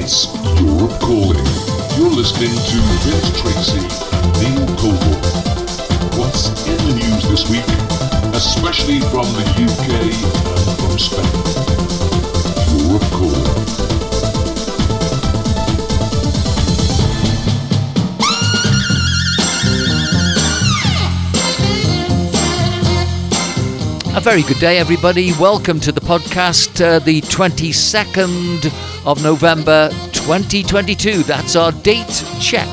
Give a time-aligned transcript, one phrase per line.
[0.00, 0.28] It's
[0.62, 1.44] Europe Calling.
[1.98, 3.82] You're listening to Vince Tracy,
[4.38, 5.16] Neil Coble.
[6.16, 7.66] What's in the news this week,
[8.32, 9.90] especially from the UK
[10.54, 11.26] and from Spain?
[12.78, 13.48] Europe Calling.
[24.16, 25.32] A very good day, everybody.
[25.40, 31.22] Welcome to the podcast, uh, the 22nd of November 2022.
[31.22, 32.68] That's our date check.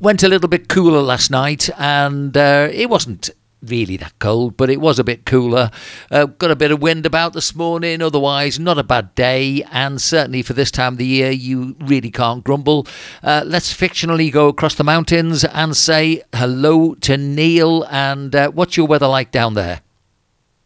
[0.00, 3.30] Went a little bit cooler last night, and uh, it wasn't
[3.62, 5.70] really that cold, but it was a bit cooler.
[6.10, 10.00] Uh, got a bit of wind about this morning, otherwise, not a bad day, and
[10.00, 12.86] certainly for this time of the year, you really can't grumble.
[13.22, 17.84] Uh, let's fictionally go across the mountains and say hello to Neil.
[17.90, 19.80] And uh, what's your weather like down there?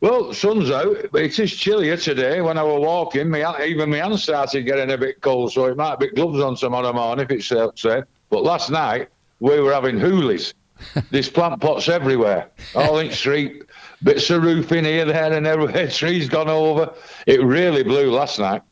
[0.01, 2.42] Well, sun's out, but it is chillier today.
[2.42, 5.79] When I was walking, my, even my hands started getting a bit cold, so it
[5.79, 8.05] might be gloves on tomorrow morning if it's uh, safe.
[8.29, 9.08] But last night,
[9.41, 10.53] we were having hoolies.
[11.11, 13.65] There's plant pots everywhere, all in street,
[14.03, 15.89] bits of roof in here, there, and everywhere.
[15.91, 16.93] Trees gone over.
[17.27, 18.63] It really blew last night.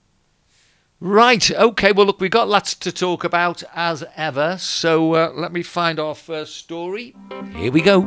[1.01, 5.53] Right, okay, well, look, we've got lots to talk about as ever, so uh, let
[5.53, 7.17] me find our first story.
[7.57, 8.03] Here we go.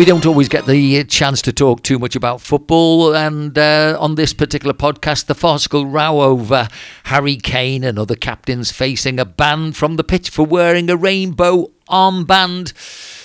[0.00, 3.14] We don't always get the chance to talk too much about football.
[3.14, 6.68] And uh, on this particular podcast, the farcical row over
[7.04, 11.70] Harry Kane and other captains facing a ban from the pitch for wearing a rainbow
[11.90, 12.72] armband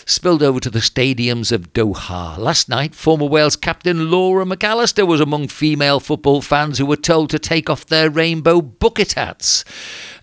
[0.05, 2.37] spilled over to the stadiums of Doha.
[2.37, 7.31] Last night, former Wales captain Laura McAllister was among female football fans who were told
[7.31, 9.65] to take off their rainbow bucket hats.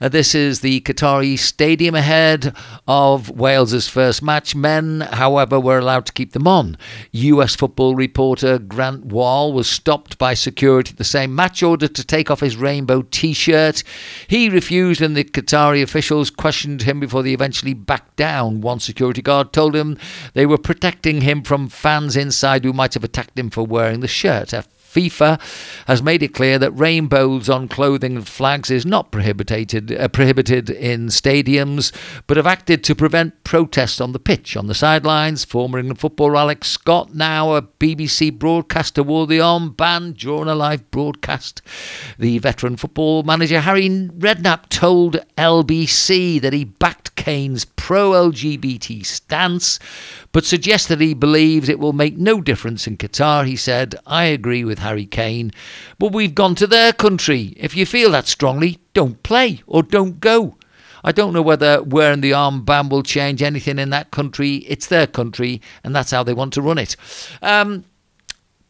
[0.01, 2.55] Uh, this is the Qatari stadium ahead
[2.87, 4.55] of Wales's first match.
[4.55, 6.79] Men, however, were allowed to keep them on.
[7.11, 12.31] US football reporter Grant Wahl was stopped by security the same match, ordered to take
[12.31, 13.83] off his rainbow t shirt.
[14.29, 18.61] He refused, and the Qatari officials questioned him before they eventually backed down.
[18.61, 19.99] One security guard told him
[20.35, 24.09] they were protecting him from fans inside who might have attacked him for wearing the
[24.09, 24.53] shirt.
[24.93, 25.41] FIFA
[25.87, 30.69] has made it clear that rainbows on clothing and flags is not prohibited uh, prohibited
[30.69, 31.93] in stadiums,
[32.27, 34.57] but have acted to prevent protests on the pitch.
[34.57, 40.19] On the sidelines, former England footballer Alex Scott, now a BBC broadcaster, wore the armband
[40.19, 41.63] during a live broadcast.
[42.19, 49.79] The veteran football manager Harry Redknapp told LBC that he backed Kane's pro-LGBT stance,
[50.33, 53.47] but suggested he believes it will make no difference in Qatar.
[53.47, 55.51] He said, "I agree with Harry Kane,
[55.99, 57.55] but we've gone to their country.
[57.57, 60.57] If you feel that strongly, don't play or don't go.
[61.05, 64.57] I don't know whether wearing the armband will change anything in that country.
[64.69, 66.97] It's their country, and that's how they want to run it.
[67.43, 67.85] Um,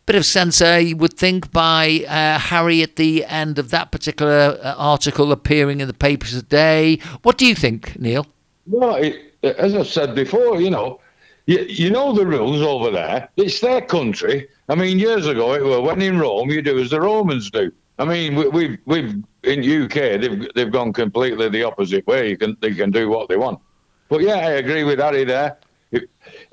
[0.06, 4.58] bit of sense, I would think, by uh, Harry at the end of that particular
[4.62, 6.98] uh, article appearing in the papers today.
[7.22, 8.26] What do you think, Neil?
[8.66, 11.00] Well, it, as I said before, you know,
[11.46, 13.28] you, know the rules over there.
[13.36, 14.48] It's their country.
[14.68, 17.72] I mean, years ago, it was when in Rome, you do as the Romans do.
[17.98, 22.30] I mean, we, we've we've in UK they've they've gone completely the opposite way.
[22.30, 23.60] You can they can do what they want.
[24.08, 25.58] But yeah, I agree with Harry there.
[25.90, 26.04] If,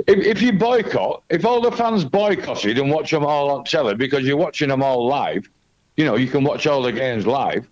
[0.08, 3.96] if, if you boycott, if all the fans boycotted and watch them all on telly
[3.96, 5.50] because you're watching them all live,
[5.98, 7.68] you know, you can watch all the games live.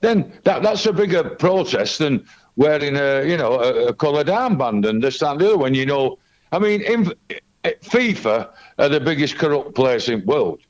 [0.00, 4.88] Then that that's a bigger protest than wearing a you know a, a coloured armband
[4.88, 5.58] and this and the other.
[5.58, 6.18] When you know,
[6.52, 7.12] I mean, in,
[7.64, 10.60] FIFA are the biggest corrupt place in the world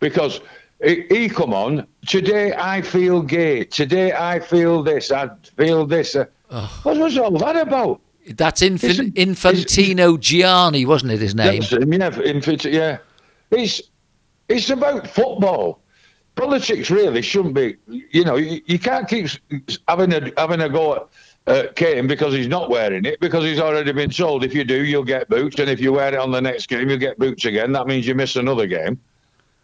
[0.00, 0.40] because
[0.82, 2.54] he, he come on today.
[2.56, 3.64] I feel gay.
[3.64, 5.12] Today I feel this.
[5.12, 6.16] I feel this.
[6.16, 6.26] Uh,
[6.82, 8.00] what was all that about?
[8.28, 11.20] That's Infin- Infantino Gianni, wasn't it?
[11.20, 11.60] His name.
[11.60, 12.98] That's him, yeah, Infant- yeah.
[13.50, 13.82] It's
[14.48, 15.82] it's about football.
[16.34, 17.76] Politics really shouldn't be.
[17.86, 19.28] You know, you, you can't keep
[19.88, 21.06] having a having a go at
[21.46, 24.84] uh, Kane because he's not wearing it because he's already been told if you do
[24.84, 27.44] you'll get boots and if you wear it on the next game you'll get boots
[27.44, 27.72] again.
[27.72, 28.98] That means you miss another game.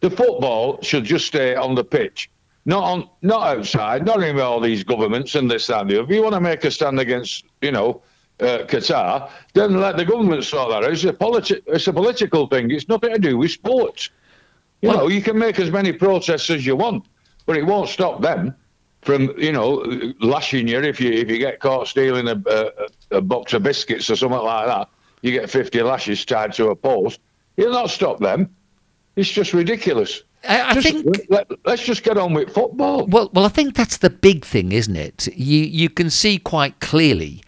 [0.01, 2.31] The football should just stay on the pitch,
[2.67, 6.05] not on not outside, not in all these governments and this and the other.
[6.05, 8.03] If you want to make a stand against, you know,
[8.41, 10.93] uh, Qatar, then let the government sort that out.
[10.93, 12.71] It's a politi- it's a political thing.
[12.71, 14.11] It's nothing to do with sports.
[14.81, 17.05] You Well- know, you can make as many protests as you want,
[17.47, 18.55] but it won't stop them
[19.03, 19.85] from, you know,
[20.21, 24.09] lashing you if you if you get caught stealing a, a, a box of biscuits
[24.09, 24.89] or something like that.
[25.23, 27.21] You get 50 lashes tied to a post.
[27.57, 28.49] It'll not stop them.
[29.15, 30.23] It's just ridiculous.
[30.49, 33.07] I, I Just- think let, us just get on with football.
[33.07, 35.29] Well, well, I think that's the big thing, isn't it?
[35.37, 37.43] You you can see quite clearly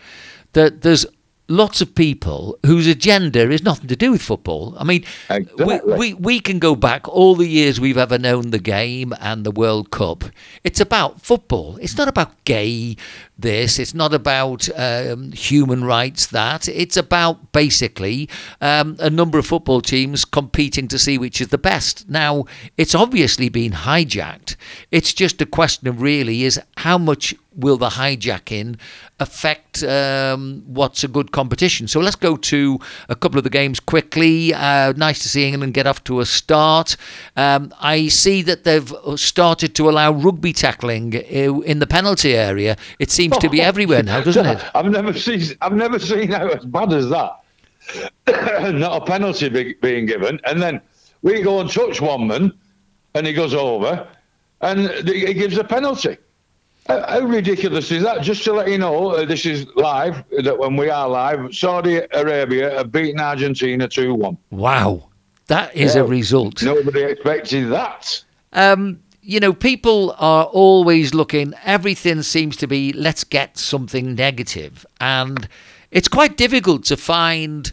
[0.52, 1.04] that there's
[1.48, 4.74] lots of people whose agenda is nothing to do with football.
[4.78, 5.64] I mean, Exactly.
[5.64, 9.44] we, we we can go back all the years we've ever known the game and
[9.44, 10.24] the World Cup.
[10.62, 11.76] It's about football.
[11.82, 12.96] It's not about gay
[13.38, 13.78] this.
[13.78, 16.68] It's not about um, human rights that.
[16.68, 18.28] It's about basically
[18.60, 22.08] um, a number of football teams competing to see which is the best.
[22.08, 22.44] Now,
[22.78, 24.56] it's obviously been hijacked.
[24.90, 28.78] It's just a question of really is how much will the hijacking
[29.20, 31.88] affect um, what's a good competition?
[31.88, 32.78] So let's go to
[33.08, 34.52] a couple of the games quickly.
[34.52, 36.96] Uh, nice to see England get off to a start.
[37.36, 42.76] Um, I see that they've started to allow rugby tackling in the penalty area.
[42.98, 44.64] It seems to be everywhere now, doesn't it?
[44.74, 47.40] I've never seen I've never seen how as bad as that.
[48.74, 50.80] Not a penalty be, being given, and then
[51.22, 52.52] we go and touch one man,
[53.14, 54.08] and he goes over,
[54.62, 56.16] and he gives a penalty.
[56.86, 58.20] How, ridiculous is that?
[58.22, 60.22] Just to let you know, uh, this is live.
[60.42, 64.36] That when we are live, Saudi Arabia have beaten Argentina two one.
[64.50, 65.08] Wow,
[65.46, 66.62] that is a result.
[66.62, 68.22] Nobody expected that.
[68.52, 74.84] Um, you know, people are always looking, everything seems to be, let's get something negative.
[75.00, 75.48] And
[75.90, 77.72] it's quite difficult to find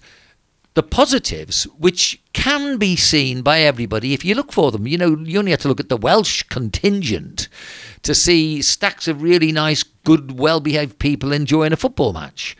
[0.73, 4.87] the positives, which can be seen by everybody if you look for them.
[4.87, 7.49] You know, you only have to look at the Welsh contingent
[8.03, 12.56] to see stacks of really nice, good, well behaved people enjoying a football match.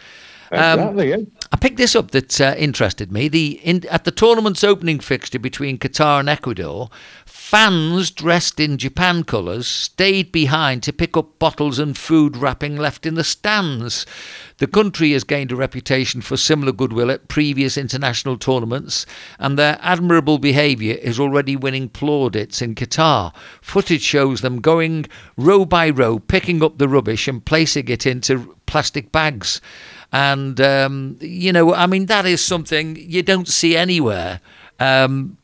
[0.52, 1.10] Um, Exactly.
[1.10, 1.18] yeah.
[1.54, 3.28] I picked this up that uh, interested me.
[3.28, 6.90] The in, at the tournament's opening fixture between Qatar and Ecuador,
[7.26, 13.06] fans dressed in Japan colours stayed behind to pick up bottles and food wrapping left
[13.06, 14.06] in the stands.
[14.60, 19.06] The country has gained a reputation for similar goodwill at previous international tournaments,
[19.38, 23.34] and their admirable behaviour is already winning plaudits in Qatar.
[23.62, 25.06] Footage shows them going
[25.36, 29.60] row by row, picking up the rubbish and placing it into plastic bags.
[30.12, 34.42] And, um, you know, I mean, that is something you don't see anywhere.
[34.80, 35.38] Um,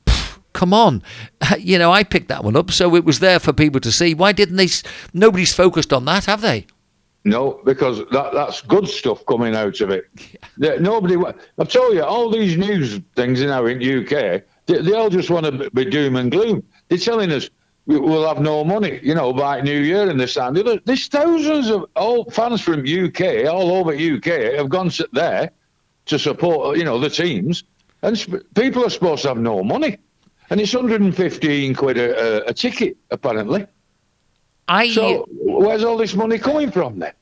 [0.54, 1.04] come on.
[1.60, 4.14] You know, I picked that one up, so it was there for people to see.
[4.14, 4.68] Why didn't they?
[5.14, 6.66] Nobody's focused on that, have they?
[7.24, 10.06] No, because that, that's good stuff coming out of it.
[10.58, 11.16] There- Nobody.
[11.60, 15.30] I've told you, all these news things you know in UK, they, they all just
[15.30, 16.64] want to be doom and gloom.
[16.90, 17.50] They're telling us
[17.88, 20.82] we'll have no money, you know, by New Year in this and the other.
[20.84, 25.52] There's thousands of old fans from UK, all over UK, have gone there
[26.06, 27.64] to support, you know, the teams,
[28.02, 29.98] and sp- people are supposed to have no money,
[30.50, 33.66] and it's 115 quid a, a, a ticket apparently.
[34.68, 37.14] I So where's all this money coming from then?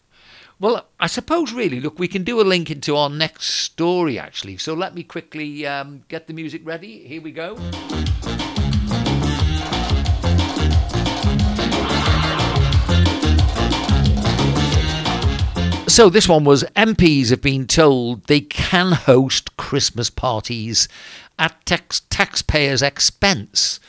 [0.59, 1.79] well, I suppose really.
[1.79, 4.57] Look, we can do a link into our next story actually.
[4.57, 7.07] So let me quickly um, get the music ready.
[7.07, 7.55] Here we go.
[15.95, 20.89] So this one was MPs have been told they can host Christmas parties
[21.39, 23.79] at tax- taxpayers' expense.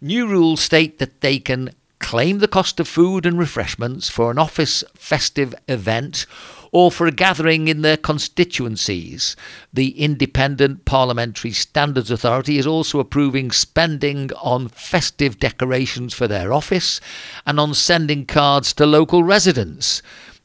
[0.00, 4.38] New rules state that they can claim the cost of food and refreshments for an
[4.38, 6.24] office festive event
[6.72, 9.36] or for a gathering in their constituencies.
[9.70, 17.02] The Independent Parliamentary Standards Authority is also approving spending on festive decorations for their office
[17.44, 20.00] and on sending cards to local residents.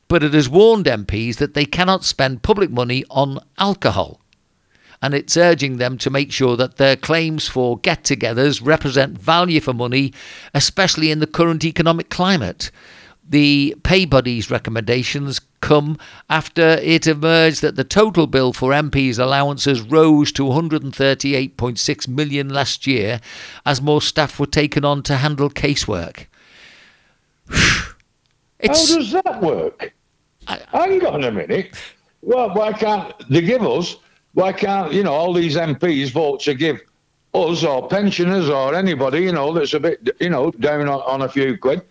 [0.08, 4.22] But it has warned MPs that they cannot spend public money on alcohol
[5.02, 9.60] and it's urging them to make sure that their claims for get togethers represent value
[9.60, 10.14] for money,
[10.54, 12.72] especially in the current economic climate.
[13.28, 15.98] The pay buddies recommendations come
[16.30, 22.86] after it emerged that the total bill for MPs' allowances rose to 138.6 million last
[22.86, 23.20] year
[23.66, 26.26] as more staff were taken on to handle casework.
[28.66, 29.94] It's How does that work?
[30.48, 31.76] Hang on a minute.
[32.22, 33.98] Well, why can't they give us?
[34.34, 36.82] Why can't you know all these MPs vote to give
[37.34, 41.22] us or pensioners or anybody you know that's a bit you know down on, on
[41.22, 41.82] a few quid?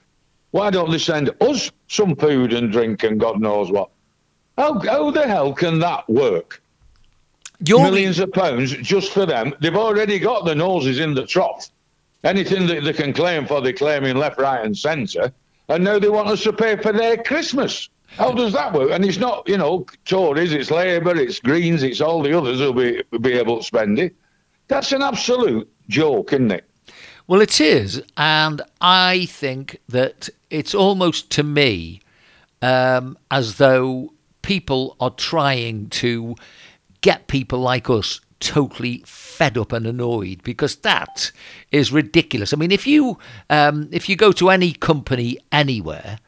[0.50, 3.90] Why don't they send us some food and drink and God knows what?
[4.56, 6.62] How, how the hell can that work?
[7.66, 9.54] you're Millions of pounds just for them.
[9.60, 11.70] They've already got the noses in the trough.
[12.22, 15.32] Anything that they can claim for, they're claiming left, right, and centre.
[15.68, 17.88] And now they want us to pay for their Christmas.
[18.06, 18.90] How does that work?
[18.90, 22.72] And it's not, you know, Tories, it's Labour, it's Greens, it's all the others who'll
[22.72, 24.14] be, be able to spend it.
[24.68, 26.68] That's an absolute joke, isn't it?
[27.26, 32.00] Well, it is, and I think that it's almost to me
[32.60, 36.36] um, as though people are trying to
[37.00, 41.32] get people like us totally fed up and annoyed because that
[41.72, 42.52] is ridiculous.
[42.52, 43.18] I mean, if you
[43.50, 46.18] um, if you go to any company anywhere,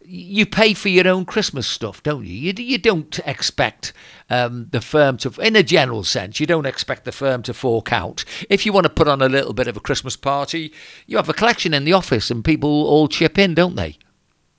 [0.00, 2.32] you pay for your own Christmas stuff, don't you?
[2.32, 3.92] You, you don't expect
[4.30, 7.92] um, the firm to, in a general sense, you don't expect the firm to fork
[7.92, 8.24] out.
[8.48, 10.72] If you want to put on a little bit of a Christmas party,
[11.06, 13.98] you have a collection in the office and people all chip in, don't they?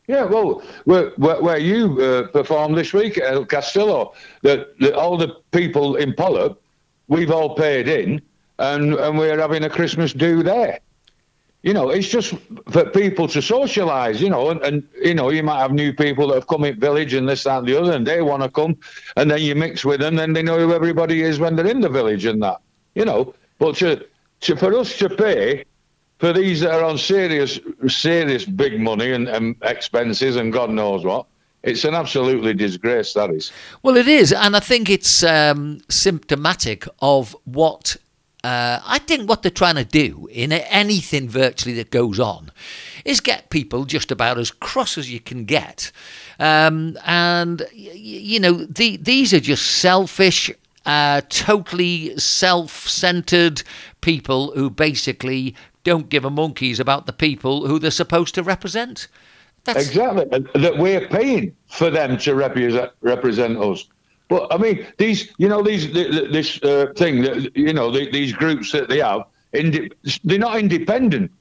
[0.08, 4.14] Yeah, well, where, where, where you uh, performed this week El Castillo,
[4.44, 6.60] that all the people in Pollock,
[7.10, 8.22] we've all paid in,
[8.60, 10.80] and, and we're having a Christmas do there
[11.62, 12.34] you know, it's just
[12.70, 16.28] for people to socialise, you know, and, and, you know, you might have new people
[16.28, 18.50] that have come in village and this, that, and the other, and they want to
[18.50, 18.78] come,
[19.18, 21.82] and then you mix with them, and they know who everybody is when they're in
[21.82, 22.62] the village and that,
[22.96, 23.34] you know.
[23.58, 24.06] But to,
[24.42, 25.66] to for us to pay
[26.20, 31.04] for these that are on serious, serious big money and, and expenses and God knows
[31.04, 31.26] what,
[31.64, 33.52] it's an absolutely disgrace, that is.
[33.84, 37.98] Well, it is, and I think it's um, symptomatic of what
[38.44, 42.52] uh, I think what they're trying to do in anything virtually that goes on
[43.04, 45.92] is get people just about as cross as you can get.
[46.40, 50.50] Um, and, you know, the, these are just selfish,
[50.86, 53.62] uh, totally self centered
[54.00, 59.10] people who basically don't give a monkeys about the people who they're supposed to represent.
[59.74, 59.88] That's...
[59.88, 60.26] Exactly.
[60.62, 63.88] That we're paying for them to represent, represent us.
[64.28, 68.32] But I mean, these, you know, these this uh, thing that you know the, these
[68.32, 69.24] groups that they have,
[69.54, 69.92] indi-
[70.24, 71.32] they're not independent.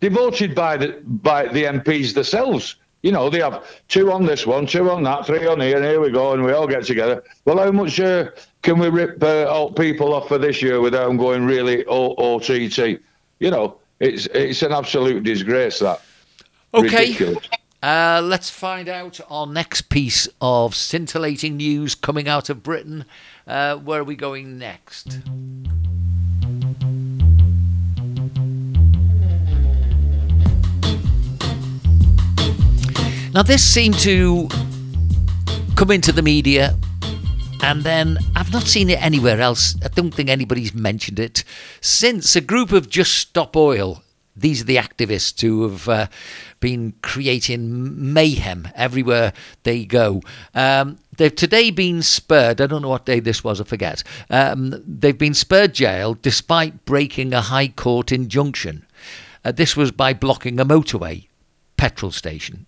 [0.00, 2.76] They're voted by the by the MPs themselves.
[3.02, 5.84] You know, they have two on this one, two on that, three on here, and
[5.84, 7.22] here we go, and we all get together.
[7.44, 8.30] Well, how much uh,
[8.62, 13.00] can we rip uh, people off for this year without them going really OTT?
[13.38, 16.02] You know, it's it's an absolute disgrace that.
[16.74, 17.12] Okay.
[17.12, 17.48] Ridiculous.
[17.82, 23.04] Uh, let's find out our next piece of scintillating news coming out of Britain.
[23.46, 25.20] Uh, where are we going next?
[33.32, 34.48] Now, this seemed to
[35.76, 36.76] come into the media,
[37.62, 39.76] and then I've not seen it anywhere else.
[39.84, 41.44] I don't think anybody's mentioned it
[41.80, 44.02] since a group of Just Stop Oil
[44.40, 46.06] these are the activists who have uh,
[46.60, 50.22] been creating mayhem everywhere they go.
[50.54, 52.60] Um, they've today been spurred.
[52.60, 54.02] I don't know what day this was, I forget.
[54.30, 58.86] Um, they've been spurred jail despite breaking a High Court injunction.
[59.44, 61.28] Uh, this was by blocking a motorway
[61.76, 62.66] petrol station.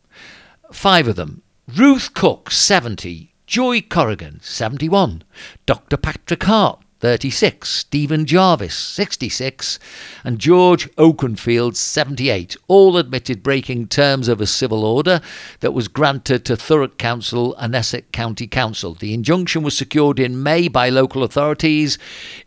[0.73, 1.43] Five of them
[1.77, 5.23] Ruth Cook, 70, Joy Corrigan, 71,
[5.67, 5.97] Dr.
[5.97, 9.79] Patrick Hart, 36, Stephen Jarvis, 66,
[10.23, 15.23] and George Oakenfield, 78, all admitted breaking terms of a civil order
[15.61, 18.93] that was granted to Thurrock Council and Essex County Council.
[18.93, 21.97] The injunction was secured in May by local authorities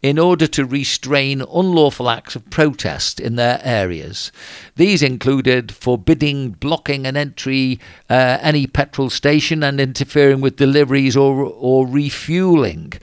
[0.04, 4.32] in order to restrain unlawful acts of protest in their areas.
[4.76, 11.44] These included forbidding, blocking an entry uh, any petrol station and interfering with deliveries or,
[11.44, 12.94] or refueling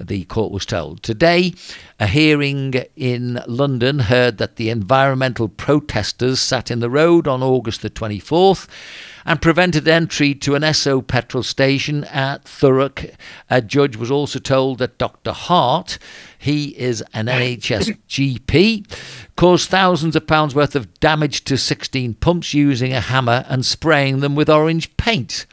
[0.00, 1.02] the court was told.
[1.02, 1.54] Today,
[2.00, 7.82] a hearing in London heard that the environmental protesters sat in the road on August
[7.82, 8.66] the 24th
[9.30, 13.14] and prevented entry to an Esso petrol station at Thurrock.
[13.48, 15.30] A judge was also told that Dr.
[15.30, 16.00] Hart,
[16.36, 18.92] he is an NHS GP,
[19.36, 24.18] caused thousands of pounds worth of damage to 16 pumps using a hammer and spraying
[24.18, 25.46] them with orange paint.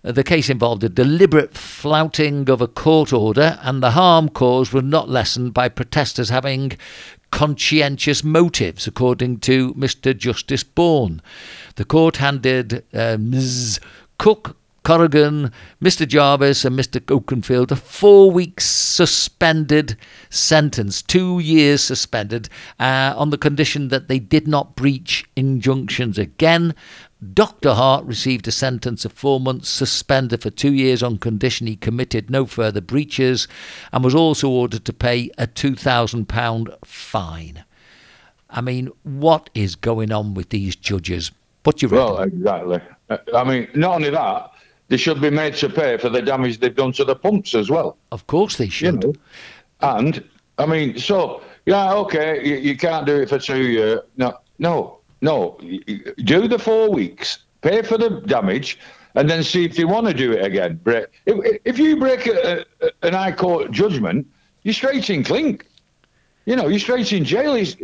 [0.00, 4.82] The case involved a deliberate flouting of a court order, and the harm caused was
[4.82, 6.72] not lessened by protesters having
[7.34, 10.16] conscientious motives, according to Mr.
[10.16, 11.20] Justice Bourne.
[11.76, 13.80] The court handed uh, Ms.
[14.18, 15.50] Cook Corrigan,
[15.82, 16.06] Mr.
[16.06, 17.00] Jarvis, and Mr.
[17.00, 19.96] Oakenfield a four week suspended
[20.28, 26.74] sentence, two years suspended, uh, on the condition that they did not breach injunctions again.
[27.32, 27.72] Dr.
[27.72, 32.28] Hart received a sentence of four months suspended for two years on condition he committed
[32.28, 33.48] no further breaches
[33.90, 37.64] and was also ordered to pay a £2,000 fine.
[38.50, 41.30] I mean, what is going on with these judges?
[41.64, 42.14] What you reckon?
[42.14, 42.80] Well, exactly.
[43.34, 44.52] I mean, not only that,
[44.88, 47.70] they should be made to pay for the damage they've done to the pumps as
[47.70, 47.96] well.
[48.12, 49.02] Of course they should.
[49.02, 49.14] You know?
[49.80, 50.22] And,
[50.58, 54.00] I mean, so, yeah, okay, you, you can't do it for two years.
[54.16, 55.58] No, no, no,
[56.18, 58.78] do the four weeks, pay for the damage,
[59.14, 60.78] and then see if you want to do it again.
[60.82, 61.06] Break.
[61.24, 64.26] If, if you break a, a, an high court judgment,
[64.64, 65.66] you're straight in clink.
[66.44, 67.54] You know, you're straight in jail.
[67.54, 67.76] He's,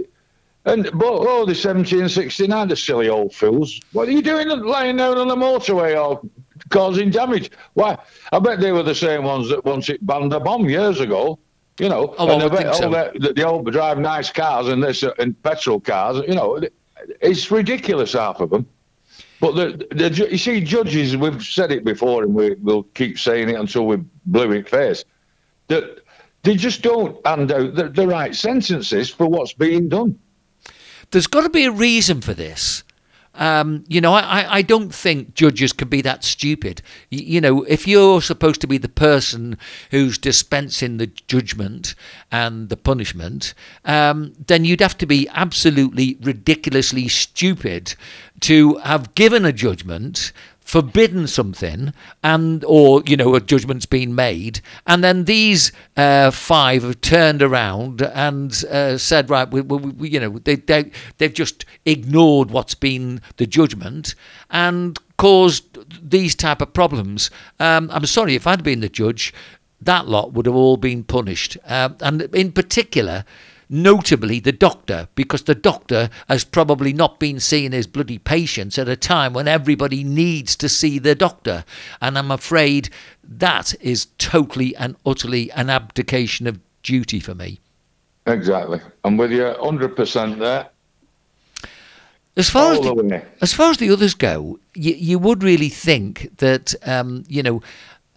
[0.64, 3.80] and but oh, the 1769, the silly old fools.
[3.92, 6.20] What are you doing lying down on the motorway or
[6.68, 7.50] causing damage?
[7.74, 7.96] Why?
[8.32, 11.38] I bet they were the same ones that once it banned a bomb years ago.
[11.78, 12.84] You know, Oh, and the, think so.
[12.84, 16.22] all the, the old drive nice cars and this uh, and petrol cars.
[16.28, 16.60] You know,
[17.22, 18.66] it's ridiculous half of them.
[19.40, 23.48] But the, the you see, judges, we've said it before, and we, we'll keep saying
[23.48, 25.04] it until we blue in face.
[25.68, 26.00] That
[26.42, 30.18] they just don't hand out the, the right sentences for what's being done.
[31.10, 32.82] There's got to be a reason for this.
[33.36, 36.82] Um, you know, I, I- don't think judges can be that stupid.
[37.12, 39.56] Y- You know, if you're supposed to be the person
[39.92, 41.94] who's dispensing the judgment
[42.32, 47.94] and the punishment, um, then you'd have to be absolutely ridiculously stupid
[48.40, 50.32] to have given a judgment
[50.70, 54.60] forbidden something and or you know a judgment's been made.
[54.86, 60.08] And then these uh, five have turned around and uh, said right we, we, we,
[60.10, 64.14] you know they, they they've just ignored what's been the judgment
[64.50, 65.64] and caused
[66.08, 67.30] these type of problems.
[67.58, 69.34] Um, i'm sorry if i'd been the judge
[69.82, 71.56] that lot would have all been punished.
[71.64, 73.24] Um, and in particular
[73.70, 78.88] notably the doctor, because the doctor has probably not been seeing his bloody patients at
[78.88, 81.64] a time when everybody needs to see the doctor.
[82.02, 82.90] And I'm afraid
[83.24, 87.60] that is totally and utterly an abdication of duty for me.
[88.26, 88.80] Exactly.
[89.04, 90.68] I'm with you 100% there.
[92.36, 95.68] As far as the, the as far as the others go, you, you would really
[95.68, 97.62] think that um, you know.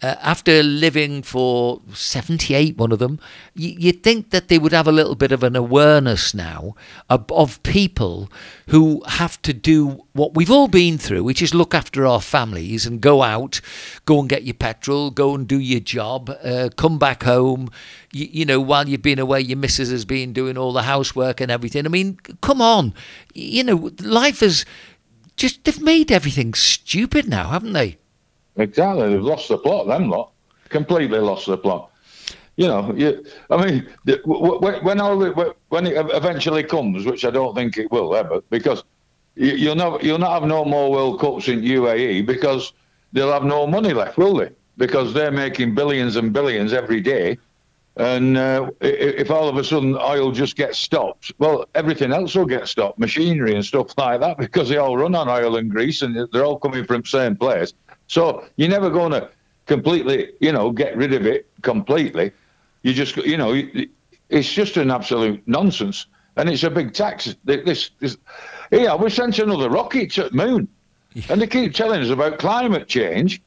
[0.04, 3.18] Uh, after living for 78, one of them,
[3.54, 6.74] you, you'd think that they would have a little bit of an awareness now
[7.08, 8.30] of, of people
[8.66, 12.84] who have to do what we've all been through, which is look after our families
[12.84, 13.62] and go out,
[14.04, 17.70] go and get your petrol, go and do your job, uh, come back home.
[18.12, 21.40] You, you know, while you've been away, your missus has been doing all the housework
[21.40, 21.86] and everything.
[21.86, 22.92] I mean, come on.
[23.32, 24.66] You know, life has
[25.36, 27.96] just, they've made everything stupid now, haven't they?
[28.56, 29.08] Exactly.
[29.10, 30.32] They've lost the plot, them lot.
[30.68, 31.90] Completely lost the plot.
[32.56, 37.04] You know, you, I mean, the- w- w- when all the, when it eventually comes,
[37.04, 38.84] which I don't think it will ever, because
[39.34, 42.72] you, you'll not you'll not have no more World Cups in UAE because
[43.12, 44.50] they'll have no money left, will they?
[44.76, 47.38] Because they're making billions and billions every day,
[47.96, 52.46] and uh, if all of a sudden oil just gets stopped, well, everything else will
[52.46, 56.02] get stopped, machinery and stuff like that, because they all run on oil and grease,
[56.02, 57.72] and they're all coming from the same place.
[58.06, 59.30] So you're never going to
[59.66, 62.32] completely, you know, get rid of it completely.
[62.82, 63.60] You just, you know,
[64.28, 67.34] it's just an absolute nonsense, and it's a big tax.
[67.44, 68.16] This, this
[68.70, 70.68] yeah, we sent another rocket to the moon,
[71.28, 73.40] and they keep telling us about climate change,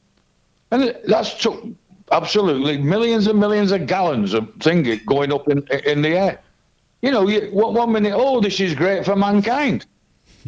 [0.70, 1.64] and that's took
[2.10, 6.40] absolutely millions and millions of gallons of thing going up in in the air.
[7.02, 9.86] You know, you, one one minute, oh, this is great for mankind.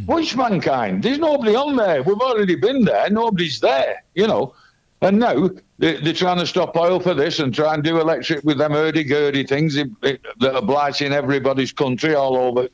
[0.06, 1.02] Which mankind?
[1.02, 2.02] There's nobody on there.
[2.02, 3.10] We've already been there.
[3.10, 4.54] Nobody's there, you know.
[5.02, 8.44] And now they, they're trying to stop oil for this and try and do electric
[8.44, 12.68] with them hurdy-gurdy things that are blighting everybody's country all over,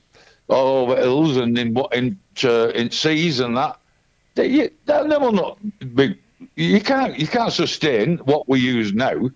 [0.49, 3.79] all over hills and in in uh, in seas and that.
[4.35, 5.59] They, that will not
[5.95, 6.19] be.
[6.57, 9.31] You can't you can't sustain what we use now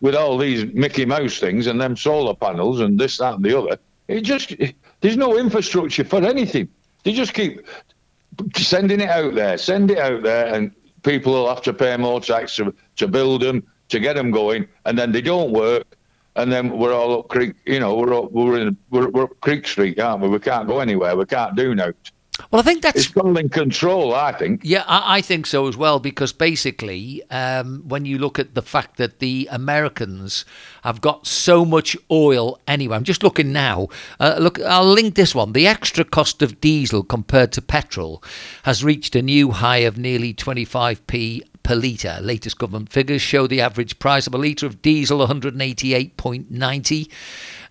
[0.00, 3.56] with all these Mickey Mouse things and them solar panels and this that and the
[3.58, 3.78] other.
[4.08, 4.54] It just
[5.00, 6.68] there's no infrastructure for anything.
[7.02, 7.66] They just keep
[8.56, 12.20] sending it out there, send it out there, and people will have to pay more
[12.20, 15.96] tax to, to build them, to get them going, and then they don't work,
[16.36, 19.40] and then we're all up Creek, you know, we're up, we're in we're, we're up
[19.40, 20.28] Creek Street, aren't we?
[20.28, 21.92] We can't go anywhere, we can't do no.
[22.50, 24.62] Well, I think that's It's in control, I think.
[24.64, 28.62] Yeah, I, I think so as well because basically, um, when you look at the
[28.62, 30.44] fact that the Americans
[30.82, 33.88] have got so much oil anyway, I'm just looking now.
[34.18, 35.52] Uh, look, I'll link this one.
[35.52, 38.22] The extra cost of diesel compared to petrol
[38.64, 42.18] has reached a new high of nearly 25p per litre.
[42.20, 47.08] Latest government figures show the average price of a litre of diesel 188.90.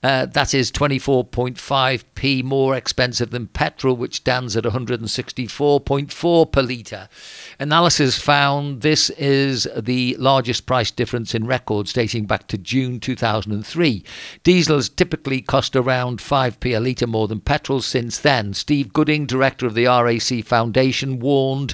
[0.02, 7.10] Uh, that is 24.5p more expensive than petrol, which stands at 164.4 per litre.
[7.60, 14.04] Analysis found this is the largest price difference in records dating back to June 2003.
[14.44, 18.54] Diesels typically cost around 5p a litre more than petrol since then.
[18.54, 21.74] Steve Gooding, director of the RAC Foundation, warned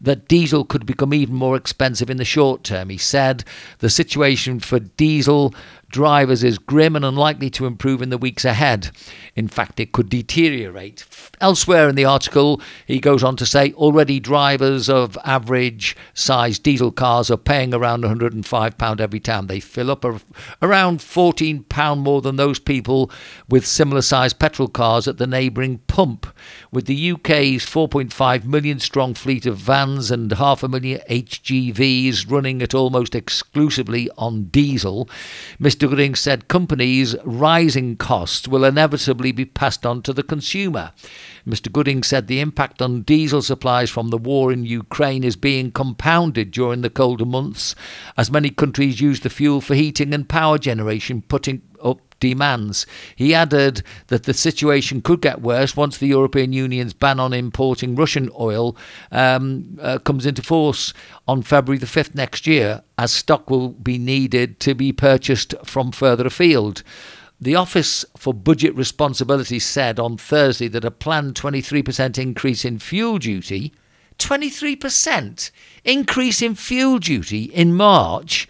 [0.00, 2.88] that diesel could become even more expensive in the short term.
[2.88, 3.44] He said
[3.78, 5.54] the situation for diesel
[5.96, 8.90] drivers is grim and unlikely to improve in the weeks ahead.
[9.34, 11.04] In fact, it could deteriorate.
[11.40, 16.92] Elsewhere in the article, he goes on to say already drivers of average sized diesel
[16.92, 20.04] cars are paying around £105 every time they fill up,
[20.62, 23.10] around £14 more than those people
[23.48, 26.26] with similar sized petrol cars at the neighbouring pump pump,
[26.76, 32.60] with the UK's 4.5 million strong fleet of vans and half a million HGVs running
[32.60, 35.08] at almost exclusively on diesel.
[35.58, 35.88] Mr.
[35.88, 40.92] Gooding said companies' rising costs will inevitably be passed on to the consumer.
[41.46, 41.70] Mr.
[41.70, 46.50] Gooding said the impact on diesel supplies from the war in Ukraine is being compounded
[46.50, 47.74] during the colder months
[48.16, 52.86] as many countries use the fuel for heating and power generation, putting up demands.
[53.14, 57.94] He added that the situation could get worse once the European Union's ban on importing
[57.94, 58.76] Russian oil
[59.12, 60.92] um, uh, comes into force
[61.28, 65.92] on February the 5th next year, as stock will be needed to be purchased from
[65.92, 66.82] further afield.
[67.38, 73.18] The Office for Budget Responsibility said on Thursday that a planned 23% increase in fuel
[73.18, 73.74] duty,
[74.18, 75.50] 23%
[75.84, 78.48] increase in fuel duty in March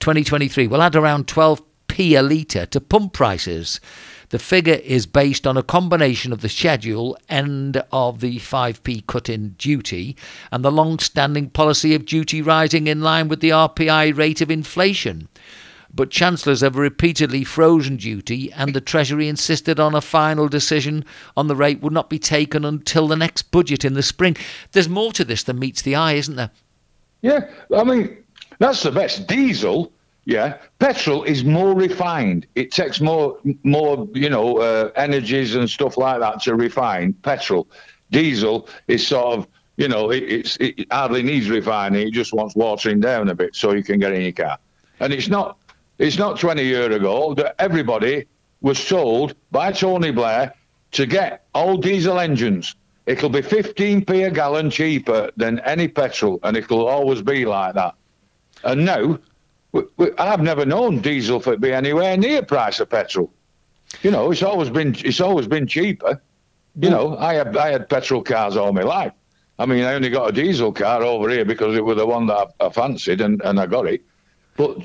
[0.00, 3.80] 2023 will add around 12p a litre to pump prices.
[4.30, 9.28] The figure is based on a combination of the schedule end of the 5p cut
[9.28, 10.16] in duty
[10.50, 14.50] and the long standing policy of duty rising in line with the RPI rate of
[14.50, 15.28] inflation
[15.94, 21.04] but chancellors have repeatedly frozen duty, and the Treasury insisted on a final decision
[21.36, 24.36] on the rate would not be taken until the next budget in the spring.
[24.72, 26.50] There's more to this than meets the eye, isn't there?
[27.22, 28.16] Yeah, I mean,
[28.58, 29.28] that's the best.
[29.28, 29.92] Diesel,
[30.24, 32.46] yeah, petrol is more refined.
[32.54, 37.68] It takes more, more, you know, uh, energies and stuff like that to refine petrol.
[38.10, 42.08] Diesel is sort of, you know, it, it hardly needs refining.
[42.08, 44.58] It just wants watering down a bit so you can get in your car.
[45.00, 45.58] And it's not
[45.98, 48.26] it's not 20 years ago that everybody
[48.60, 50.54] was told by Tony Blair
[50.92, 52.74] to get old diesel engines.
[53.06, 57.94] It'll be 15p a gallon cheaper than any petrol, and it'll always be like that.
[58.64, 59.18] And now,
[59.72, 63.30] we, we, I've never known diesel to be anywhere near price of petrol.
[64.02, 66.20] You know, it's always been it's always been cheaper.
[66.80, 66.92] You mm.
[66.92, 69.12] know, I had I had petrol cars all my life.
[69.58, 72.26] I mean, I only got a diesel car over here because it was the one
[72.26, 74.02] that I, I fancied, and, and I got it.
[74.56, 74.78] But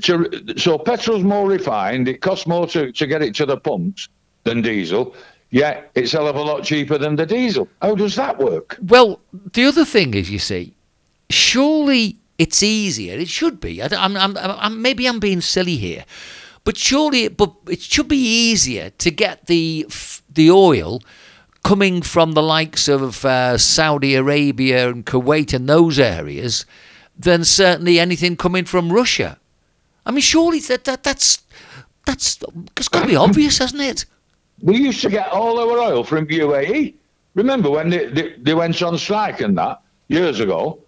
[0.00, 0.24] so,
[0.56, 2.08] so petrol's more refined.
[2.08, 4.08] It costs more to, to get it to the pumps
[4.44, 5.14] than diesel.
[5.50, 7.68] Yet it's a hell of a lot cheaper than the diesel.
[7.80, 8.76] How does that work?
[8.82, 10.74] Well, the other thing is, you see,
[11.30, 13.18] surely it's easier.
[13.18, 13.80] It should be.
[13.80, 16.04] I, am I'm, I'm, maybe I'm being silly here,
[16.64, 19.86] but surely, but it should be easier to get the
[20.32, 21.00] the oil
[21.64, 26.66] coming from the likes of uh, Saudi Arabia and Kuwait and those areas
[27.18, 29.38] than certainly anything coming from Russia.
[30.06, 31.42] I mean, surely that, that that's
[32.06, 32.38] that's
[32.76, 34.06] it's got to be obvious, hasn't it?
[34.62, 36.94] We used to get all our oil from UAE.
[37.34, 40.78] Remember when they, they, they went on strike and that years ago?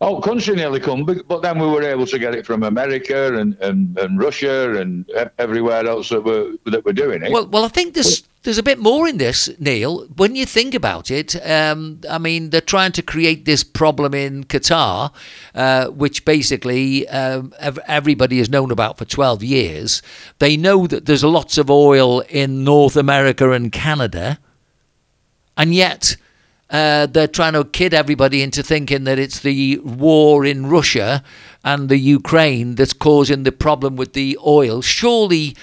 [0.00, 3.56] Oh, country nearly come, but then we were able to get it from America and,
[3.60, 7.32] and, and Russia and everywhere else that were that were doing it.
[7.32, 10.06] Well, well, I think there's there's a bit more in this, Neil.
[10.16, 14.44] When you think about it, um, I mean, they're trying to create this problem in
[14.44, 15.12] Qatar,
[15.54, 20.00] uh, which basically um, everybody has known about for 12 years.
[20.38, 24.38] They know that there's lots of oil in North America and Canada,
[25.58, 26.16] and yet
[26.70, 31.22] uh, they're trying to kid everybody into thinking that it's the war in Russia
[31.64, 34.80] and the Ukraine that's causing the problem with the oil.
[34.80, 35.54] Surely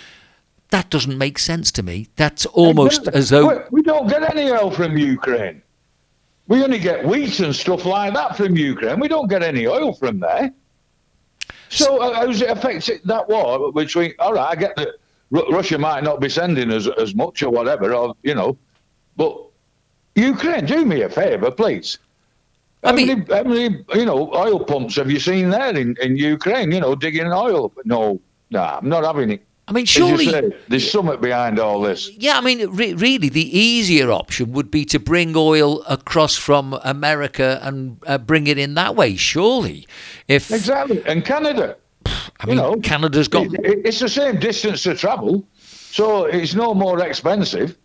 [0.75, 2.09] that doesn't make sense to me.
[2.17, 3.19] That's almost exactly.
[3.19, 3.65] as though.
[3.71, 5.61] We don't get any oil from Ukraine.
[6.49, 8.99] We only get wheat and stuff like that from Ukraine.
[8.99, 10.51] We don't get any oil from there.
[11.69, 14.15] So, uh, how does it affect that war between?
[14.19, 14.89] All right, I get that
[15.31, 18.57] Russia might not be sending us as much or whatever, or you know,
[19.15, 19.33] but
[20.15, 21.99] Ukraine, do me a favour, please.
[22.83, 25.95] I how mean, many, how many, you know, oil pumps have you seen there in,
[26.01, 26.73] in Ukraine?
[26.73, 27.71] You know, digging oil.
[27.85, 28.19] No,
[28.51, 29.45] no, I'm not having it.
[29.67, 32.11] I mean, surely say, there's something behind all this.
[32.17, 36.73] Yeah, I mean, re- really, the easier option would be to bring oil across from
[36.83, 39.15] America and uh, bring it in that way.
[39.15, 39.87] Surely,
[40.27, 41.77] if exactly, and Canada.
[42.05, 43.47] I mean, you know, Canada's got.
[43.47, 47.75] It, it's the same distance to travel, so it's no more expensive.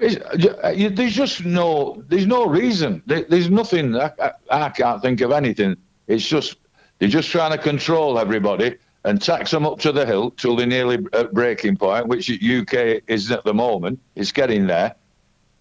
[0.00, 3.02] Uh, there's just no, there's no reason.
[3.06, 3.96] there's nothing.
[3.96, 5.76] I, I, I, can't think of anything.
[6.06, 6.56] It's just
[6.98, 8.76] they're just trying to control everybody
[9.06, 13.02] and tax them up to the hilt till they're nearly at breaking point, which UK
[13.06, 14.00] is at the moment.
[14.16, 14.96] It's getting there,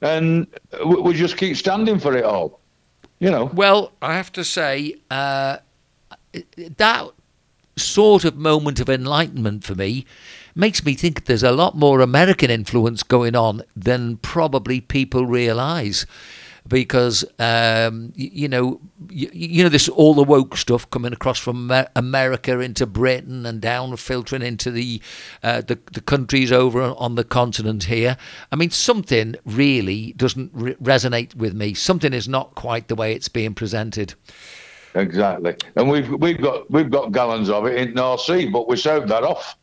[0.02, 0.48] and
[0.84, 2.60] we, we just keep standing for it all.
[3.20, 3.46] You know.
[3.54, 5.58] Well, I have to say uh,
[6.78, 7.08] that
[7.78, 10.06] sort of moment of enlightenment for me
[10.56, 16.08] makes me think there's a lot more American influence going on than probably people realise.
[16.68, 21.38] Because um, you, you know you, you, know this all the woke stuff coming across
[21.38, 25.02] from America into Britain and down filtering into the
[25.44, 28.18] uh, the, the countries over on the continent here.
[28.52, 31.74] I mean, something really doesn't re- resonate with me.
[31.74, 34.14] Something is not quite the way it's being presented.
[34.96, 38.78] Exactly, and we've we've got we've got gallons of it in North Sea, but we
[38.78, 39.58] sold that off.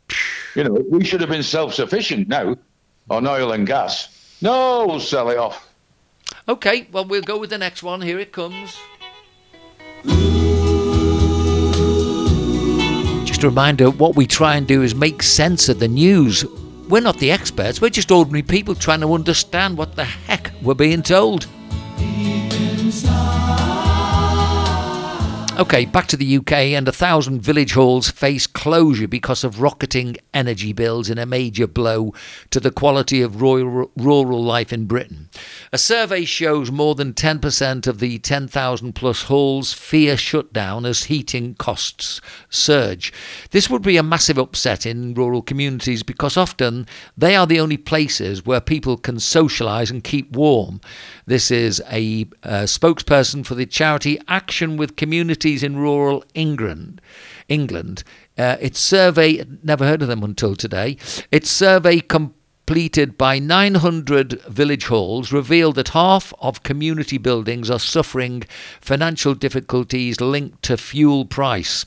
[0.55, 2.55] You know, we should have been self-sufficient now
[3.09, 4.37] on oil and gas.
[4.43, 5.71] No, we'll sell it off.
[6.48, 8.00] Okay, well we'll go with the next one.
[8.00, 8.76] Here it comes.
[13.24, 16.44] Just a reminder: what we try and do is make sense of the news.
[16.88, 17.81] We're not the experts.
[17.81, 21.46] We're just ordinary people trying to understand what the heck we're being told.
[25.62, 30.16] Okay, back to the UK, and a thousand village halls face closure because of rocketing
[30.35, 32.12] energy bills in a major blow
[32.51, 35.31] to the quality of rural, rural life in Britain.
[35.72, 41.55] A survey shows more than 10% of the 10,000 plus halls fear shutdown as heating
[41.55, 42.20] costs
[42.51, 43.12] surge.
[43.53, 47.77] This would be a massive upset in rural communities because often they are the only
[47.77, 50.81] places where people can socialise and keep warm.
[51.27, 54.96] This is a, a spokesperson for the charity Action with
[55.61, 57.01] In Rural England.
[57.49, 58.05] England.
[58.38, 60.97] Uh, its survey, never heard of them until today.
[61.31, 68.45] Its survey completed by 900 village halls revealed that half of community buildings are suffering
[68.81, 71.85] financial difficulties linked to fuel price.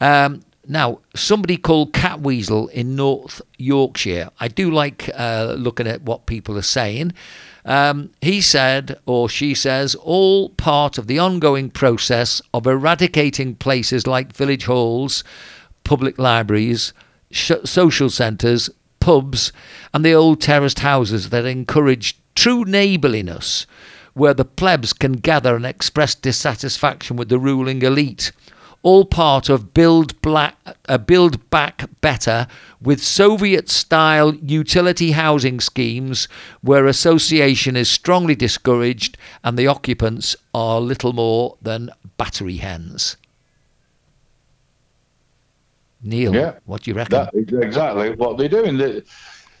[0.00, 6.26] Um, now, somebody called Catweasel in North Yorkshire, I do like uh, looking at what
[6.26, 7.14] people are saying.
[7.64, 14.06] Um, he said, or she says, all part of the ongoing process of eradicating places
[14.06, 15.24] like village halls,
[15.84, 16.92] public libraries,
[17.30, 18.68] sh- social centres,
[19.00, 19.52] pubs,
[19.94, 23.66] and the old terraced houses that encourage true neighbourliness,
[24.12, 28.32] where the plebs can gather and express dissatisfaction with the ruling elite
[28.82, 30.56] all part of Build, Black,
[30.88, 32.46] uh, Build Back Better
[32.80, 36.28] with Soviet style utility housing schemes
[36.62, 43.16] where association is strongly discouraged and the occupants are little more than battery hens.
[46.02, 47.18] Neil, yeah, what do you reckon?
[47.18, 48.78] That is exactly what they're doing.
[48.78, 49.02] They're,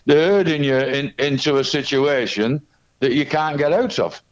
[0.06, 2.62] they're herding you in, into a situation
[3.00, 4.22] that you can't get out of.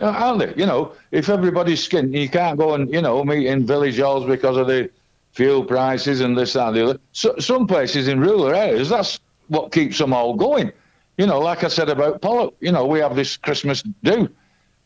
[0.00, 0.54] They?
[0.56, 4.26] You know, if everybody's skint, you can't go and, you know, meet in village halls
[4.26, 4.90] because of the
[5.32, 7.00] fuel prices and this, that, and the other.
[7.12, 10.72] So, some places in rural areas, that's what keeps them all going.
[11.18, 14.30] You know, like I said about Pollock, you know, we have this Christmas do.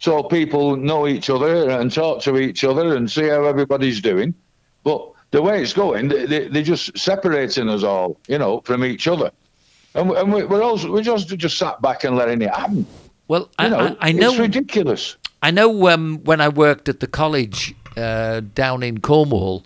[0.01, 4.35] So people know each other and talk to each other and see how everybody's doing.
[4.83, 9.07] But the way it's going, they, they're just separating us all, you know, from each
[9.07, 9.31] other.
[9.95, 12.85] And, and we're also, we're just, just sat back and letting it happen.
[13.29, 15.17] Well, I, know, I, I, know it's ridiculous.
[15.43, 19.65] I know um, when I worked at the college uh, down in Cornwall,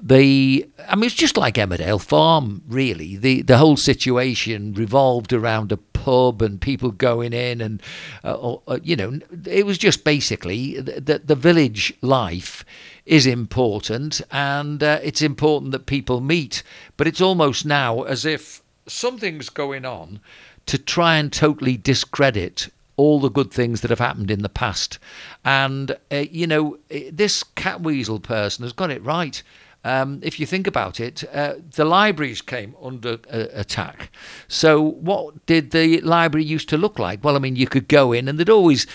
[0.00, 3.16] the I mean it's just like Emmerdale Farm, really.
[3.16, 7.82] The the whole situation revolved around a pub and people going in, and
[8.22, 12.64] uh, or, uh, you know, it was just basically that the village life
[13.06, 16.62] is important, and uh, it's important that people meet.
[16.96, 20.20] But it's almost now as if something's going on
[20.66, 24.98] to try and totally discredit all the good things that have happened in the past.
[25.44, 29.42] And, uh, you know, this Catweasel person has got it right.
[29.86, 34.10] Um, if you think about it, uh, the libraries came under uh, attack.
[34.48, 37.22] So, what did the library used to look like?
[37.22, 38.88] Well, I mean, you could go in, and there'd always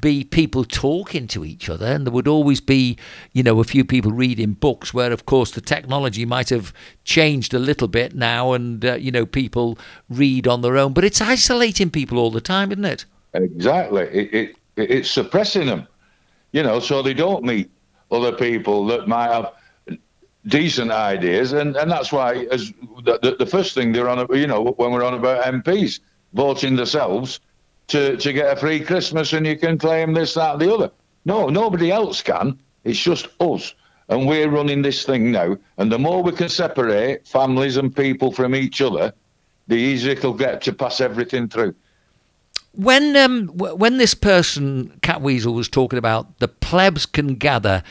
[0.00, 2.98] be people talking to each other, and there would always be,
[3.32, 4.92] you know, a few people reading books.
[4.92, 9.10] Where, of course, the technology might have changed a little bit now, and uh, you
[9.10, 9.78] know, people
[10.10, 10.92] read on their own.
[10.92, 13.06] But it's isolating people all the time, isn't it?
[13.34, 14.02] Exactly.
[14.04, 15.86] It, it, it's suppressing them,
[16.52, 17.70] you know, so they don't meet
[18.10, 19.52] other people that might have
[20.46, 21.52] decent ideas.
[21.52, 22.72] And, and that's why, as
[23.04, 26.00] the, the first thing they're on, you know, when we're on about MPs
[26.32, 27.40] voting themselves
[27.88, 30.90] to, to get a free Christmas and you can claim this, that, the other.
[31.24, 32.58] No, nobody else can.
[32.84, 33.74] It's just us.
[34.08, 35.56] And we're running this thing now.
[35.78, 39.12] And the more we can separate families and people from each other,
[39.66, 41.74] the easier it'll get to pass everything through.
[42.76, 47.82] When um, when this person Cat Weasel was talking about the plebs can gather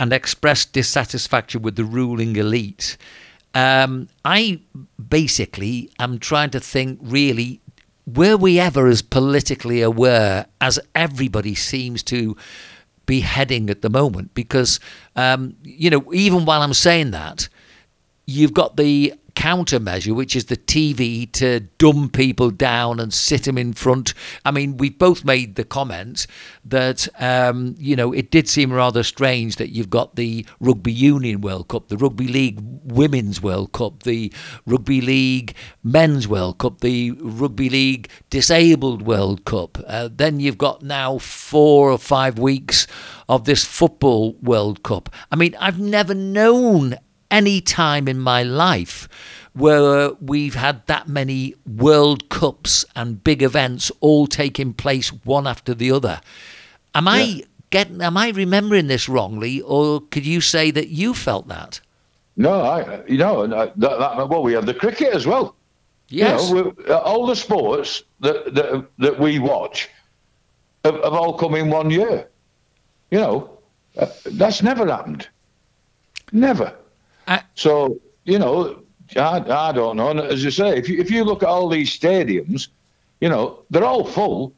[0.00, 2.96] and express dissatisfaction with the ruling elite,
[3.54, 4.60] um, I
[5.08, 7.60] basically am trying to think really
[8.06, 12.36] were we ever as politically aware as everybody seems to
[13.06, 14.34] be heading at the moment?
[14.34, 14.80] Because,
[15.16, 17.48] um, you know, even while I'm saying that,
[18.26, 23.58] you've got the countermeasure, which is the TV to dumb people down and sit them
[23.58, 24.14] in front.
[24.44, 26.26] I mean, we both made the comment
[26.64, 31.40] that um, you know it did seem rather strange that you've got the Rugby Union
[31.40, 34.32] World Cup, the Rugby League Women's World Cup, the
[34.66, 39.78] Rugby League Men's World Cup, the Rugby League Disabled World Cup.
[39.86, 42.86] Uh, then you've got now four or five weeks
[43.28, 45.08] of this Football World Cup.
[45.30, 46.96] I mean, I've never known
[47.30, 49.08] any time in my life
[49.54, 55.74] where we've had that many World Cups and big events all taking place one after
[55.74, 56.20] the other.
[56.94, 58.00] Am I getting?
[58.02, 61.80] Am I remembering this wrongly, or could you say that you felt that?
[62.36, 65.54] No, I, you know, that, that, well, we had the cricket as well.
[66.08, 66.48] Yes.
[66.48, 69.88] You know, uh, all the sports that, that that we watch
[70.84, 72.28] have, have all come in one year.
[73.10, 73.58] You know,
[73.96, 75.28] uh, that's never happened.
[76.32, 76.74] Never.
[77.26, 78.82] I- so you know,
[79.16, 80.10] I, I don't know.
[80.10, 82.68] And as you say, if you if you look at all these stadiums,
[83.20, 84.52] you know, they're all full,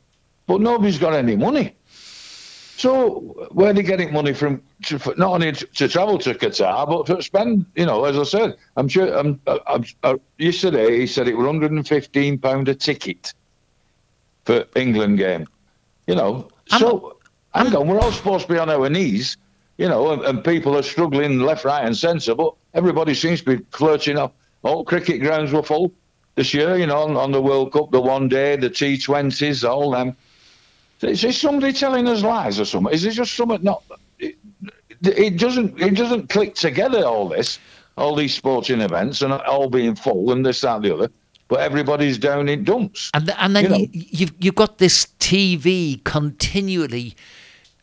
[0.47, 1.75] but nobody's got any money.
[2.79, 4.63] So where are they getting money from?
[4.85, 7.65] To, not only to, to travel to Qatar, but to spend.
[7.75, 9.13] You know, as I said, I'm sure.
[9.17, 13.33] I'm, I'm, uh, yesterday he said it was 115 pound a ticket
[14.45, 15.47] for England game.
[16.07, 17.17] You know, I'm- so
[17.55, 19.39] hang on, we're all supposed to be on our knees.
[19.79, 23.57] You know, and, and people are struggling left, right, and centre, but everybody seems to
[23.59, 24.35] be flirting up.
[24.63, 25.93] All cricket grounds were full
[26.35, 26.77] this year.
[26.77, 30.17] You know, on, on the World Cup, the one day, the T20s, all them.
[31.03, 32.93] Is there somebody telling us lies or something?
[32.93, 33.83] Is it just something not?
[34.19, 34.37] It,
[35.03, 35.79] it doesn't.
[35.81, 37.05] It doesn't click together.
[37.05, 37.59] All this,
[37.99, 41.11] all these sporting events, and all being full, and this, that, and the other.
[41.49, 43.11] But everybody's down in dumps.
[43.15, 43.77] And, th- and then You know.
[43.77, 47.15] you, you've you've got this TV continually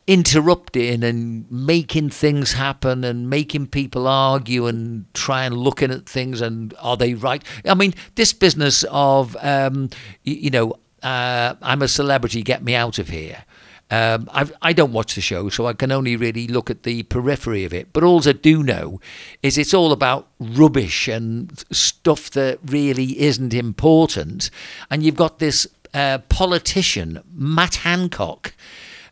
[0.06, 6.42] interrupting and making things happen and making people argue and try and looking at things
[6.42, 7.44] and are they right?
[7.66, 9.90] I mean, this business of um,
[10.24, 13.46] you, know, uh, I'm a celebrity, get me out of here.
[13.92, 17.04] Um, I've, I don't watch the show, so I can only really look at the
[17.04, 17.94] periphery of it.
[17.94, 19.00] But all I do know
[19.44, 24.50] is it's all about rubbish and stuff that really isn't important.
[24.90, 28.56] And you've got this uh, politician, Matt Hancock,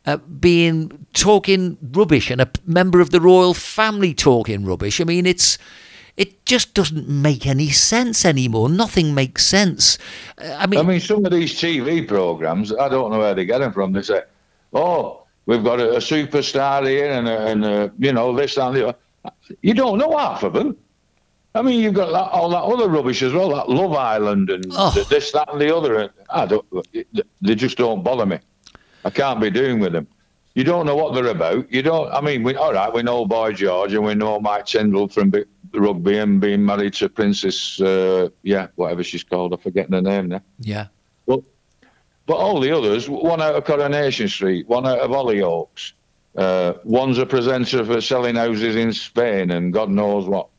[0.06, 5.00] uh, being talking rubbish, and a member of the royal family talking rubbish.
[5.02, 5.58] I mean, it's
[6.18, 8.70] it just doesn't make any sense anymore.
[8.70, 9.98] Nothing makes sense.
[10.38, 13.46] Uh, I mean, I mean, some of these TV programs, I don't know where they
[13.46, 13.94] get them from.
[13.94, 14.22] They say,
[14.74, 18.76] "Oh, we've got a, a superstar here, and, a, and a, you know this and
[18.76, 18.98] the other."
[19.62, 20.76] You don't know half of them.
[21.54, 24.66] I mean, you've got that, all that other rubbish as well, that Love Island and
[24.76, 24.90] Oh.
[25.10, 26.10] this, that, and the other.
[26.30, 26.66] I don't.
[27.42, 28.40] They just don't bother me.
[29.06, 30.08] I can't be doing with them.
[30.54, 31.72] You don't know what they're about.
[31.72, 32.12] You don't.
[32.12, 32.94] I mean, we all right.
[32.94, 36.94] We know Boy George and we know Mike Tindall from bi- rugby and being married
[36.96, 37.80] to Princess.
[37.80, 39.54] Uh, yeah, whatever she's called.
[39.54, 40.42] I'm forgetting her name now.
[40.60, 40.88] yeah.
[41.26, 41.42] But
[42.26, 45.94] but all the others, one out of Coronation Street, one out of Hollyoaks,
[46.36, 50.50] uh, one's a presenter for selling houses in Spain and God knows what.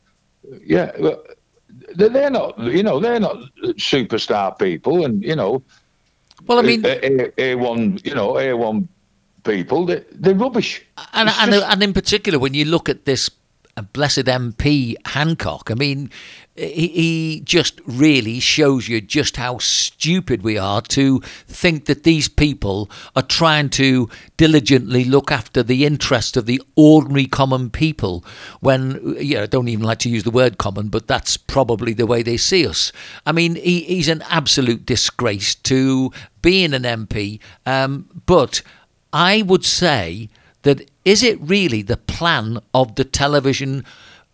[0.65, 0.91] Yeah,
[1.95, 3.37] they're not, you know, they're not
[3.77, 5.63] superstar people, and you know,
[6.47, 8.87] Well, I mean, A, A, A1, you know, A1
[9.43, 10.81] people, they, they're rubbish.
[11.13, 13.29] And, and, just- and in particular, when you look at this
[13.77, 16.09] uh, blessed MP Hancock, I mean,
[16.55, 22.89] he, just really shows you just how stupid we are to think that these people
[23.15, 28.23] are trying to diligently look after the interest of the ordinary common people
[28.59, 31.93] when, you know, I don't even like to use the word common, but that's probably
[31.93, 32.91] the way they see us.
[33.25, 36.11] I mean, he, he's an absolute disgrace to
[36.41, 38.61] being an MP, um, but
[39.11, 40.29] I would say
[40.63, 43.83] that is it really the plan of the television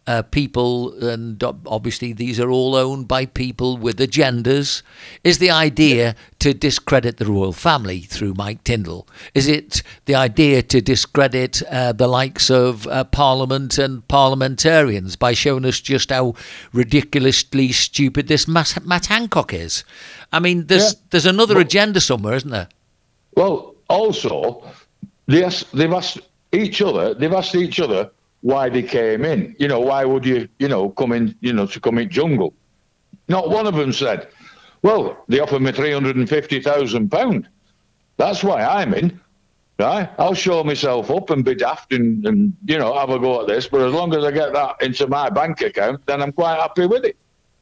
[0.09, 4.81] uh, people, and obviously these are all owned by people with agendas,
[5.23, 9.07] is the idea to discredit the royal family through Mike Tindall?
[9.35, 15.33] Is it the idea to discredit uh, the likes of uh, Parliament and parliamentarians by
[15.33, 16.33] showing us just how
[16.73, 19.83] ridiculously stupid this Matt, Matt Hancock is?
[20.33, 20.99] I mean, there's Yeah.
[21.11, 22.69] there's another Well- agenda somewhere, isn't there?
[23.35, 24.63] Well, also,
[25.27, 26.17] they they've asked
[26.51, 28.09] each other, they've asked each other
[28.41, 29.55] why they came in.
[29.59, 32.53] You know, why would you, you know, come in, you know, to commit jungle?
[33.27, 34.29] Not one of them said,
[34.81, 37.45] well, they offered me £350,000.
[38.17, 39.19] That's why I'm in.
[39.77, 40.09] Right?
[40.17, 43.47] I'll show myself up and be daft and, and, you know, have a go at
[43.47, 43.67] this.
[43.67, 46.85] But as long as I get that into my bank account, then I'm quite happy
[46.85, 47.15] with it.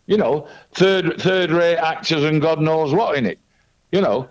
[0.08, 3.40] You know, third third rate actors and God knows what in it.
[3.92, 4.30] You know,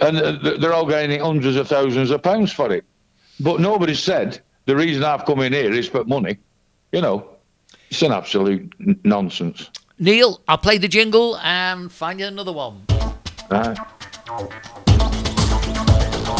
[0.00, 2.84] and uh, they're all getting hundreds of thousands of pounds for it.
[3.40, 6.38] But nobody said the reason I've come in here is for money.
[6.92, 7.28] You know,
[7.90, 9.70] it's an absolute n- nonsense.
[9.98, 12.82] Neil, I'll play the jingle and find you another one.
[13.50, 13.78] Right.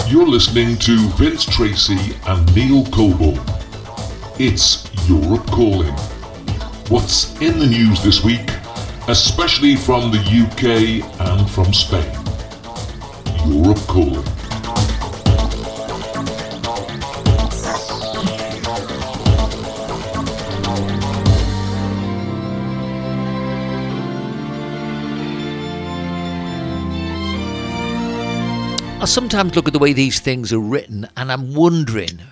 [0.09, 3.39] You're listening to Vince Tracy and Neil Coble.
[4.39, 5.95] It's Europe Calling.
[6.89, 8.49] What's in the news this week,
[9.09, 12.11] especially from the UK and from Spain?
[13.47, 14.25] Europe Calling.
[29.05, 32.23] I sometimes look at the way these things are written and I'm wondering,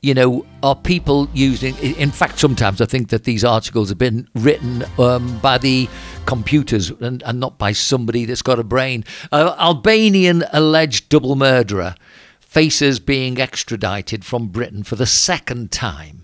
[0.00, 1.76] you know, are people using.
[1.76, 5.86] In fact, sometimes I think that these articles have been written um, by the
[6.24, 9.04] computers and, and, not by somebody that's got a brain.
[9.30, 11.94] Uh, Albanian alleged double murderer
[12.40, 16.22] faces being extradited from Britain for the second time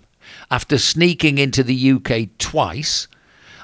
[0.49, 3.07] after sneaking into the UK twice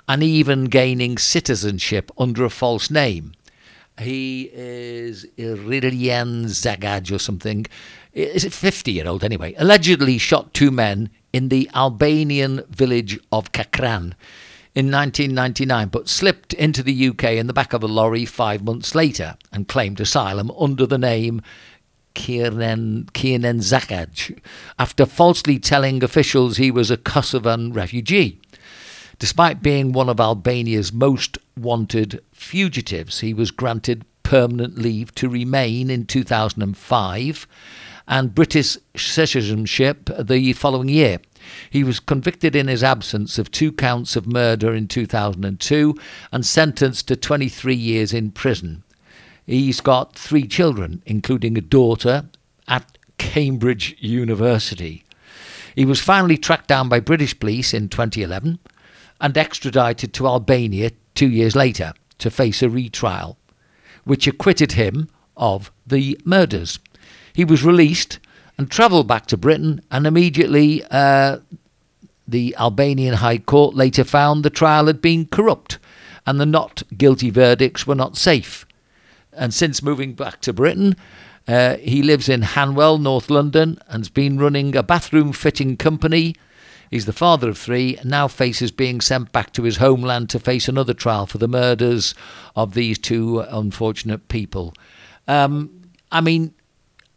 [0.08, 3.34] and even gaining citizenship under a false name.
[4.00, 7.66] He is Iridian Zagaj or something.
[8.14, 9.56] Is it 50 year old anyway?
[9.58, 14.14] Allegedly shot two men in the Albanian village of Kakran
[14.76, 18.94] in 1999, but slipped into the UK in the back of a lorry five months
[18.94, 21.42] later and claimed asylum under the name
[22.14, 24.40] Kiernan, Kiernan Zakaj
[24.80, 28.40] after falsely telling officials he was a Kosovan refugee.
[29.20, 35.90] Despite being one of Albania's most wanted fugitives, he was granted permanent leave to remain
[35.90, 37.48] in 2005
[38.08, 41.20] and British citizenship the following year.
[41.70, 45.96] He was convicted in his absence of two counts of murder in 2002
[46.32, 48.84] and sentenced to 23 years in prison.
[49.46, 52.26] He's got three children, including a daughter
[52.68, 55.06] at Cambridge University.
[55.76, 58.60] He was finally tracked down by British police in 2011
[59.20, 63.38] and extradited to Albania two years later to face a retrial,
[64.04, 66.80] which acquitted him of the murders.
[67.34, 68.20] He was released
[68.58, 71.40] and travelled back to Britain, and immediately uh,
[72.28, 75.78] the Albanian High Court later found the trial had been corrupt
[76.26, 78.66] and the not guilty verdicts were not safe.
[79.32, 80.96] And since moving back to Britain,
[81.48, 86.36] uh, he lives in Hanwell, North London, and has been running a bathroom fitting company
[86.90, 90.40] He's the father of three and now faces being sent back to his homeland to
[90.40, 92.16] face another trial for the murders
[92.56, 94.74] of these two unfortunate people.
[95.28, 96.54] Um, I mean,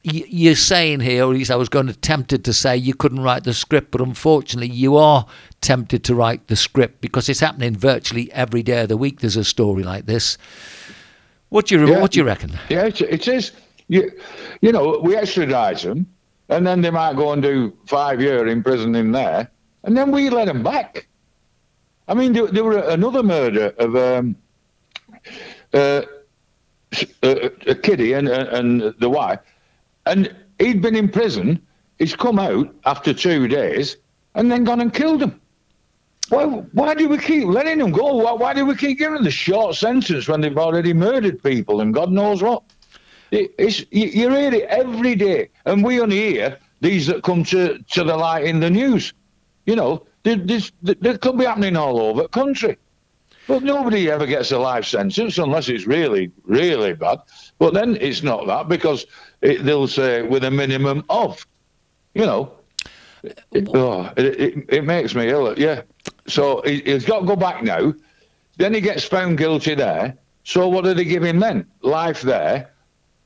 [0.02, 3.20] you're saying here, or at least I was going to tempted to say you couldn't
[3.20, 5.26] write the script, but unfortunately you are
[5.60, 9.20] tempted to write the script because it's happening virtually every day of the week.
[9.20, 10.38] There's a story like this.
[11.50, 12.52] What do you yeah, what do you reckon?
[12.68, 13.52] Yeah, it, it is.
[13.88, 14.10] You,
[14.60, 16.06] you know, we extradite them,
[16.48, 19.50] and then they might go and do five year in prison in there,
[19.84, 21.08] and then we let him back.
[22.08, 24.36] I mean, there, there were another murder of um,
[25.72, 26.02] uh,
[27.22, 29.40] a, a kiddie and, and the wife,
[30.06, 31.64] and he'd been in prison.
[31.98, 33.96] He's come out after two days
[34.34, 35.40] and then gone and killed him.
[36.30, 38.14] Why, why do we keep letting them go?
[38.16, 41.80] Why, why do we keep giving them the short sentence when they've already murdered people
[41.80, 42.62] and God knows what?
[43.32, 47.44] It, it's, you, you hear it every day, and we only hear these that come
[47.44, 49.12] to, to the light in the news.
[49.66, 52.76] You know, this, this could be happening all over the country.
[53.46, 57.18] But nobody ever gets a life sentence unless it's really, really bad.
[57.58, 59.06] But then it's not that because
[59.40, 61.44] it, they'll say with a minimum of,
[62.14, 62.52] you know.
[63.24, 65.58] It, oh, it, it, makes me ill.
[65.58, 65.82] Yeah.
[66.26, 67.92] So he, has got to go back now.
[68.56, 70.16] Then he gets found guilty there.
[70.44, 71.66] So what do they give him then?
[71.82, 72.70] Life there.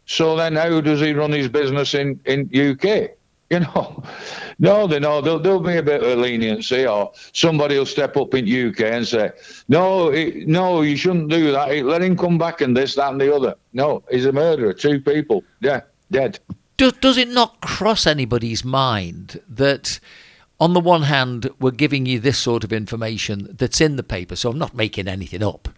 [0.07, 3.11] So then how does he run his business in, in UK?
[3.55, 4.03] You know,
[4.59, 8.35] no, they know there'll, there'll be a bit of leniency, or somebody will step up
[8.35, 9.31] in UK and say,
[9.69, 11.71] "No, it, no, you shouldn't do that.
[11.85, 14.73] Let him come back and this, that, and the other." No, he's a murderer.
[14.73, 16.41] Two people, yeah, dead.
[16.77, 20.01] Does, does it not cross anybody's mind that?
[20.61, 24.37] on the one hand, we're giving you this sort of information that's in the paper,
[24.37, 25.69] so I'm not making anything up.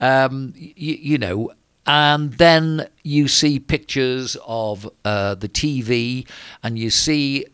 [0.00, 1.50] Um, you know,
[1.90, 6.24] and then you see pictures of uh, the TV
[6.62, 7.44] and you see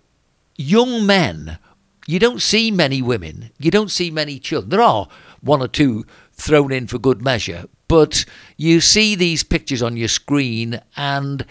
[0.59, 1.59] young men.
[2.07, 3.51] You don't see many women.
[3.59, 4.69] You don't see many children.
[4.69, 5.09] There are
[5.41, 8.27] one or two thrown in for good measure, but
[8.59, 11.47] you see these pictures on your screen and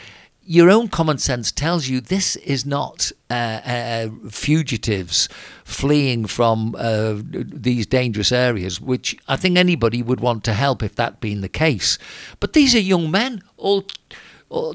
[0.45, 5.27] your own common sense tells you this is not uh, uh, fugitives
[5.63, 10.95] fleeing from uh, these dangerous areas, which I think anybody would want to help if
[10.95, 11.97] that being the case.
[12.39, 13.85] But these are young men, all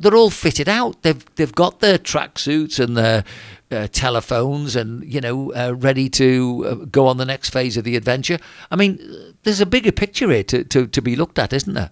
[0.01, 1.03] they're all fitted out.
[1.03, 3.25] They've they've got their tracksuits and their
[3.71, 7.85] uh, telephones, and you know, uh, ready to uh, go on the next phase of
[7.85, 8.39] the adventure.
[8.71, 8.99] I mean,
[9.45, 11.91] there's a bigger picture here to, to, to be looked at, isn't there?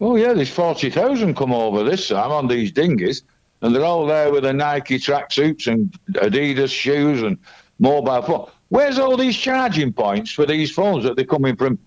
[0.00, 3.22] Oh yeah, there's forty thousand come over this time on these dinghies,
[3.62, 7.38] and they're all there with their Nike tracksuits and Adidas shoes and
[7.78, 8.50] mobile phone.
[8.68, 11.78] Where's all these charging points for these phones that they're coming from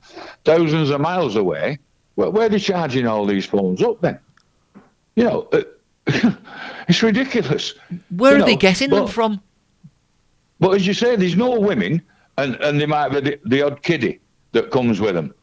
[0.46, 1.78] thousands of miles away?
[2.16, 4.18] Where, where are they charging all these phones up then?
[5.16, 5.64] You know, uh,
[6.88, 7.74] it's ridiculous.
[8.16, 9.42] Where you are know, they getting them from?
[10.60, 12.02] But as you say, there's no women,
[12.38, 14.20] and, and they might be the, the odd kiddie
[14.54, 15.34] that comes with them,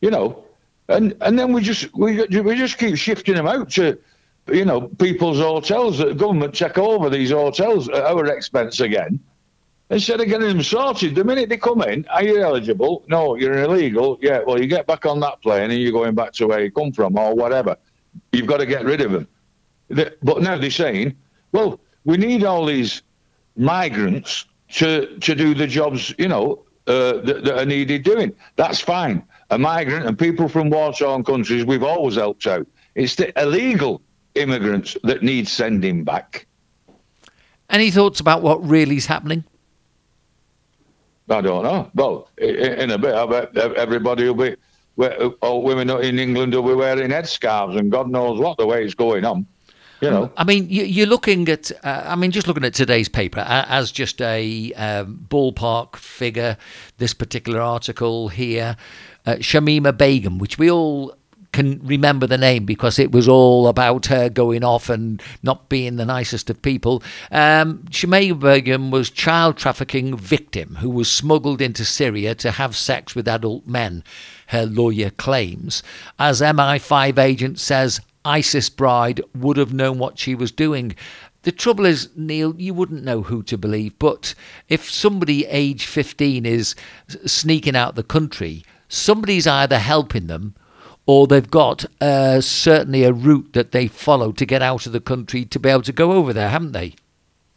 [0.00, 0.44] you know,
[0.88, 3.98] and and then we just we we just keep shifting them out to,
[4.50, 5.98] you know, people's hotels.
[5.98, 9.20] The government take over these hotels at our expense again,
[9.90, 11.14] instead of getting them sorted.
[11.14, 13.04] The minute they come in, are you eligible?
[13.08, 14.18] No, you're illegal.
[14.22, 16.70] Yeah, well, you get back on that plane and you're going back to where you
[16.70, 17.76] come from or whatever.
[18.32, 19.28] You've got to get rid of them.
[20.22, 21.16] But now they're saying,
[21.52, 23.02] well, we need all these
[23.56, 28.34] migrants to to do the jobs, you know, uh, that, that are needed doing.
[28.56, 29.22] That's fine.
[29.50, 32.66] A migrant and people from war-torn countries, we've always helped out.
[32.94, 34.02] It's the illegal
[34.34, 36.46] immigrants that need sending back.
[37.70, 39.44] Any thoughts about what really is happening?
[41.30, 41.90] I don't know.
[41.94, 44.56] Well, in a bit, I bet everybody will be,
[45.40, 48.94] all women in England will be wearing headscarves and God knows what the way it's
[48.94, 49.46] going on.
[50.00, 53.08] You know, I mean, you, you're looking at, uh, I mean, just looking at today's
[53.08, 56.56] paper as just a um, ballpark figure,
[56.98, 58.76] this particular article here,
[59.28, 61.14] uh, Shamima Begum, which we all
[61.52, 65.96] can remember the name because it was all about her going off and not being
[65.96, 67.02] the nicest of people.
[67.30, 73.14] Um, Shamima Begum was child trafficking victim who was smuggled into Syria to have sex
[73.14, 74.02] with adult men.
[74.46, 75.82] Her lawyer claims,
[76.18, 80.94] as MI5 agent says, ISIS bride would have known what she was doing.
[81.42, 83.98] The trouble is, Neil, you wouldn't know who to believe.
[83.98, 84.34] But
[84.68, 86.74] if somebody age 15 is
[87.26, 90.54] sneaking out the country, somebody's either helping them
[91.06, 95.00] or they've got uh, certainly a route that they follow to get out of the
[95.00, 96.94] country to be able to go over there, haven't they?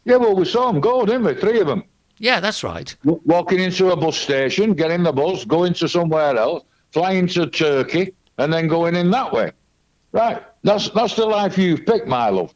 [0.06, 1.36] yeah, well, we saw them go, didn't we?
[1.36, 1.84] Three of them.
[2.18, 2.96] Yeah, that's right.
[3.04, 7.48] W- walking into a bus station, getting the bus, going to somewhere else, flying to
[7.48, 9.52] Turkey, and then going in that way.
[10.12, 10.42] Right.
[10.64, 12.54] That's that's the life you've picked, my love.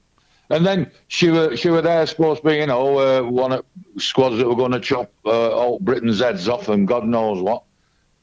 [0.50, 3.66] And then she were she were there supposed to be, you know, uh, one of
[3.98, 7.64] squads that were going to chop uh, all Britain's heads off and God knows what.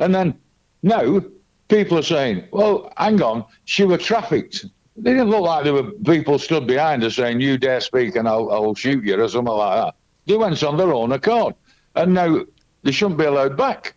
[0.02, 0.34] And then
[0.82, 1.22] now
[1.68, 4.66] people are saying, well, hang on, she were trafficked.
[4.96, 8.28] They didn't look like there were people stood behind her saying, you dare speak and
[8.28, 9.94] I'll, I'll shoot you or something like that.
[10.26, 11.54] They went on their own accord.
[11.94, 12.40] And now
[12.82, 13.94] they shouldn't be allowed back.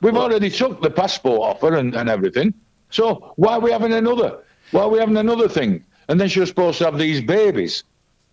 [0.00, 2.52] We've already took the passport off her and, and everything.
[2.90, 4.42] So why are we having another?
[4.72, 5.84] Why are we having another thing?
[6.08, 7.84] And then she was supposed to have these babies,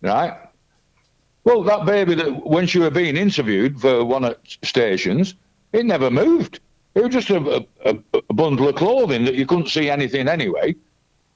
[0.02, 0.36] right?
[1.44, 5.34] Well, that baby that when she was being interviewed for one of the stations,
[5.72, 6.60] it never moved.
[6.98, 10.74] It was just a, a, a bundle of clothing that you couldn't see anything anyway.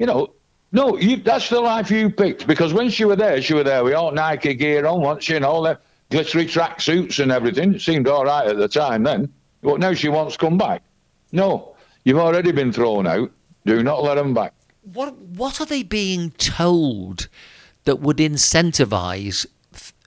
[0.00, 0.32] You know,
[0.72, 3.84] no, you, that's the life you picked because when she was there, she was there
[3.84, 5.78] with all Nike gear on, once you all the
[6.10, 7.74] glittery track suits and everything.
[7.74, 9.32] It seemed all right at the time then.
[9.62, 10.82] But now she wants to come back.
[11.30, 13.30] No, you've already been thrown out.
[13.64, 14.54] Do not let them back.
[14.82, 17.28] What what are they being told
[17.84, 19.54] that would incentivize th-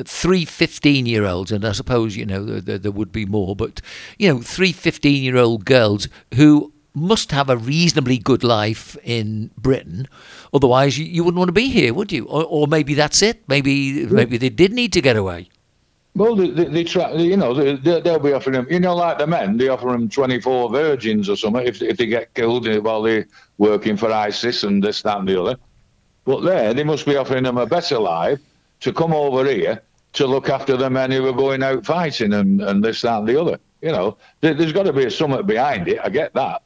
[0.04, 3.82] three 15 year olds and I suppose you know there, there, would be more but
[4.18, 9.52] you know three 15 year old girls who must have a reasonably good life in
[9.58, 10.08] Britain
[10.54, 12.26] otherwise you, you wouldn't want to be here would you?
[12.26, 13.48] Or, or maybe that's it.
[13.48, 15.50] Maybe maybe they did need to get away.
[16.16, 19.18] Well, they, they, they try, you know, they, they'll be offering them, you know, like
[19.18, 22.78] the men, they offer them 24 virgins or something if, if they get killed eh,
[22.78, 23.28] while they're
[23.58, 25.58] working for ISIS and this, that, and the other.
[26.24, 28.40] But there, they must be offering them a better life
[28.82, 29.82] to come over here
[30.14, 33.28] to look after the men who were going out fighting and, and this, that, and
[33.28, 33.60] the other.
[33.82, 36.00] You know, there, there's got to be a summit behind it.
[36.04, 36.64] I get that.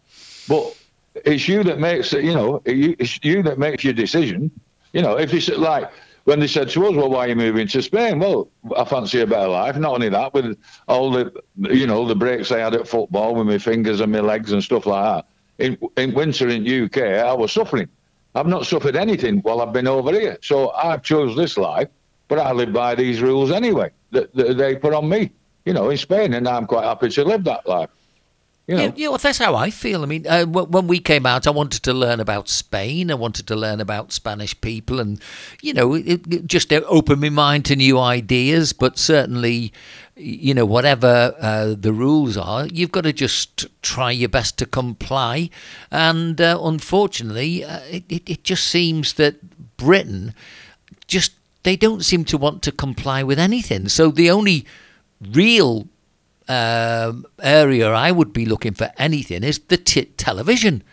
[0.47, 0.75] But
[1.15, 4.51] it's you that makes it, you know, it's you that makes your decision.
[4.93, 5.91] You know, if it's like
[6.23, 8.19] when they said to us, well, why are you moving to Spain?
[8.19, 9.77] Well, I fancy a better life.
[9.77, 10.57] Not only that, with
[10.87, 14.19] all the, you know, the breaks I had at football with my fingers and my
[14.19, 15.25] legs and stuff like that.
[15.57, 17.89] In, in winter in UK, I was suffering.
[18.35, 20.37] I've not suffered anything while I've been over here.
[20.41, 21.89] So I've chose this life,
[22.29, 25.31] but I live by these rules anyway that, that they put on me,
[25.65, 27.89] you know, in Spain, and I'm quite happy to live that life.
[28.67, 28.83] You know?
[28.83, 30.03] Yeah, yeah, well, that's how I feel.
[30.03, 33.09] I mean, uh, when we came out, I wanted to learn about Spain.
[33.09, 35.19] I wanted to learn about Spanish people, and
[35.63, 38.71] you know, it, it just opened my mind to new ideas.
[38.71, 39.73] But certainly,
[40.15, 44.67] you know, whatever uh, the rules are, you've got to just try your best to
[44.67, 45.49] comply.
[45.89, 50.35] And uh, unfortunately, uh, it, it just seems that Britain
[51.07, 51.31] just
[51.63, 53.89] they don't seem to want to comply with anything.
[53.89, 54.65] So the only
[55.21, 55.87] real
[56.47, 60.83] um, area I would be looking for anything is the t- television.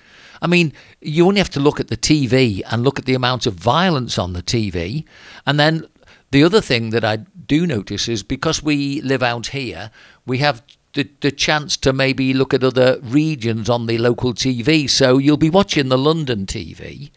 [0.43, 3.47] I mean, you only have to look at the TV and look at the amount
[3.47, 5.05] of violence on the TV.
[5.47, 5.87] And then
[6.31, 9.91] the other thing that I do notice is because we live out here,
[10.27, 10.62] we have
[10.93, 14.91] the, the chance to maybe look at other regions on the local TV.
[14.91, 17.11] So you'll be watching the London TV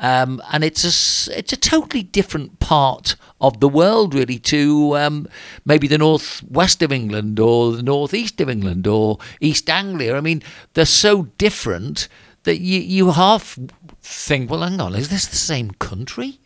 [0.00, 5.28] um, and it's a, it's a totally different part of the world, really, to um,
[5.64, 10.16] maybe the northwest of England or the northeast of England or East Anglia.
[10.16, 10.42] I mean,
[10.74, 12.08] they're so different
[12.44, 13.58] that you, you half
[14.02, 16.38] think, well, hang on, is this the same country?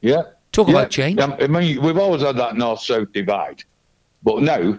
[0.00, 0.22] Yeah.
[0.52, 0.74] Talk yeah.
[0.74, 1.20] about change.
[1.20, 3.64] I mean, we've always had that north-south divide,
[4.22, 4.78] but now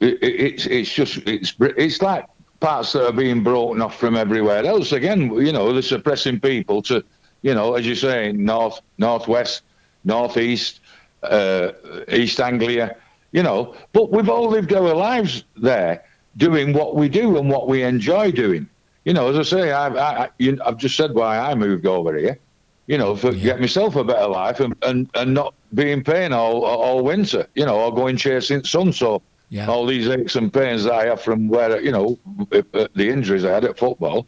[0.00, 2.26] it, it's it's just it's it's like
[2.64, 4.92] parts that are being broken off from everywhere else.
[4.92, 7.04] Again, you know, they're suppressing people to,
[7.42, 9.62] you know, as you say, north, northwest,
[10.04, 10.80] northeast,
[11.22, 11.72] uh,
[12.10, 12.96] East Anglia,
[13.32, 13.74] you know.
[13.92, 16.04] But we've all lived our lives there,
[16.38, 18.66] doing what we do and what we enjoy doing.
[19.04, 20.30] You know, as I say, I've, I,
[20.64, 22.38] I've just said why I moved over here.
[22.86, 23.44] You know, for yeah.
[23.44, 27.46] get myself a better life and, and, and not be in pain all all winter.
[27.54, 28.94] You know, or going chasing sun.
[28.94, 29.66] So yeah.
[29.66, 32.18] all these aches and pains that I have from where you know
[32.52, 34.26] uh, the injuries I had at football,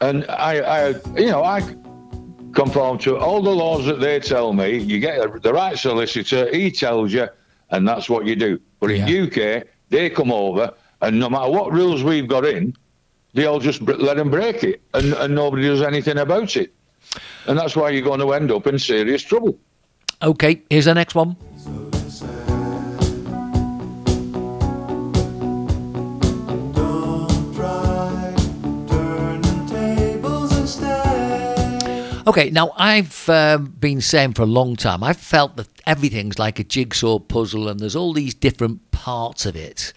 [0.00, 1.60] and I, I you know I
[2.52, 4.78] conform to all the laws that they tell me.
[4.78, 7.28] You get the right solicitor, he tells you,
[7.70, 8.60] and that's what you do.
[8.80, 9.22] But in yeah.
[9.22, 12.76] UK, they come over, and no matter what rules we've got in,
[13.34, 16.74] they all just let them break it, and, and nobody does anything about it.
[17.46, 19.58] And that's why you're going to end up in serious trouble.
[20.22, 21.36] Okay, here's the next one.
[32.24, 36.60] Okay, now I've uh, been saying for a long time, I've felt that everything's like
[36.60, 39.92] a jigsaw puzzle and there's all these different parts of it.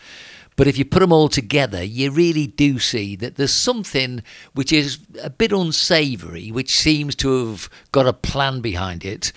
[0.55, 4.23] But if you put them all together, you really do see that there's something
[4.53, 9.32] which is a bit unsavoury, which seems to have got a plan behind it.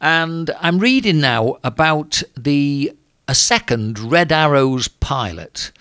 [0.00, 2.92] And I'm reading now about the
[3.26, 5.72] a second Red Arrows pilot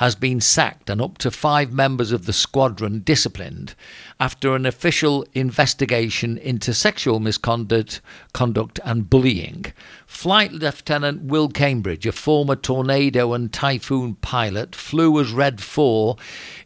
[0.00, 3.74] has been sacked and up to five members of the squadron disciplined
[4.18, 8.00] after an official investigation into sexual misconduct
[8.32, 9.66] conduct and bullying.
[10.06, 16.16] Flight Lieutenant Will Cambridge, a former Tornado and Typhoon pilot, flew as Red 4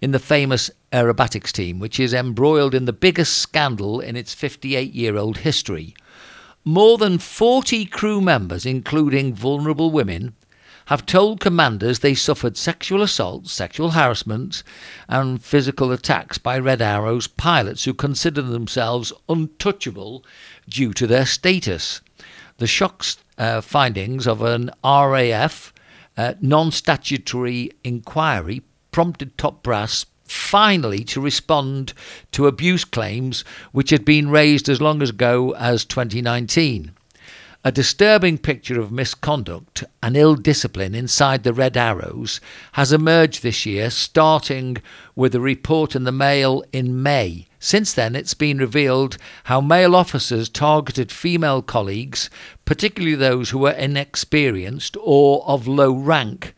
[0.01, 4.95] in the famous aerobatics team, which is embroiled in the biggest scandal in its 58
[4.95, 5.97] year old history.
[6.64, 10.37] More than 40 crew members, including vulnerable women,
[10.87, 14.62] have told commanders they suffered sexual assaults, sexual harassment,
[15.09, 20.24] and physical attacks by Red Arrow's pilots who consider themselves untouchable
[20.68, 22.01] due to their status.
[22.59, 23.05] The shock
[23.39, 25.72] uh, findings of an RAF
[26.16, 28.62] uh, non statutory inquiry
[28.93, 31.93] prompted top brass finally to respond
[32.32, 36.93] to abuse claims which had been raised as long ago as 2019.
[37.67, 42.39] A disturbing picture of misconduct and ill discipline inside the Red Arrows
[42.73, 44.77] has emerged this year, starting
[45.17, 47.47] with a report in the Mail in May.
[47.59, 52.29] Since then, it's been revealed how male officers targeted female colleagues,
[52.67, 56.55] particularly those who were inexperienced or of low rank.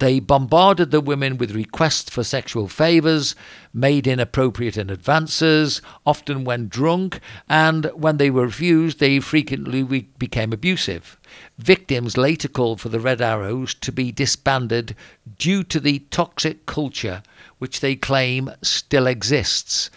[0.00, 3.34] They bombarded the women with requests for sexual favours,
[3.74, 7.20] made inappropriate advances, often when drunk,
[7.50, 11.18] and when they were refused, they frequently became abusive.
[11.58, 14.96] Victims later called for the Red Arrows to be disbanded
[15.36, 17.22] due to the toxic culture
[17.58, 19.90] which they claim still exists.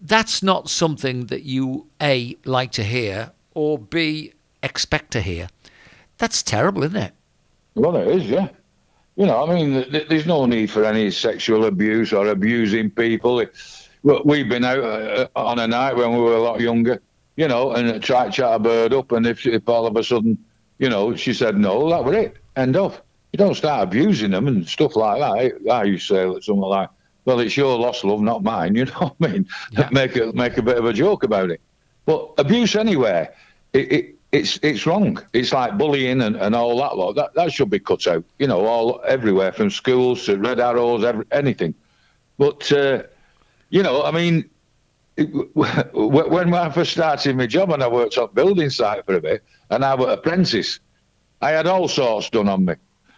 [0.00, 4.32] That's not something that you A like to hear or B
[4.62, 5.48] expect to hear.
[6.16, 7.12] That's terrible, isn't it?
[7.74, 8.48] Well, it is, yeah.
[9.16, 13.44] You know, I mean, there's no need for any sexual abuse or abusing people.
[14.02, 17.00] We've been out uh, on a night when we were a lot younger,
[17.36, 20.02] you know, and tried to chat a bird up, and if, if all of a
[20.02, 20.38] sudden,
[20.78, 22.38] you know, she said no, that was it.
[22.56, 23.00] End of.
[23.32, 25.70] You don't start abusing them and stuff like that.
[25.70, 26.90] I used to say something like,
[27.24, 29.48] "Well, it's your lost love, not mine." You know what I mean?
[29.70, 29.88] Yeah.
[29.92, 31.60] make a make a bit of a joke about it.
[32.04, 33.34] But abuse anywhere,
[33.72, 35.22] it, it it's it's wrong.
[35.34, 37.12] It's like bullying and, and all that lot.
[37.12, 38.24] That that should be cut out.
[38.38, 41.74] You know, all everywhere from schools to Red Arrows, every, anything.
[42.38, 43.02] But uh,
[43.68, 44.48] you know, I mean,
[45.18, 45.24] it,
[45.54, 49.44] when I first started my job and I worked on building site for a bit,
[49.70, 50.80] and I was apprentice,
[51.42, 52.74] I had all sorts done on me.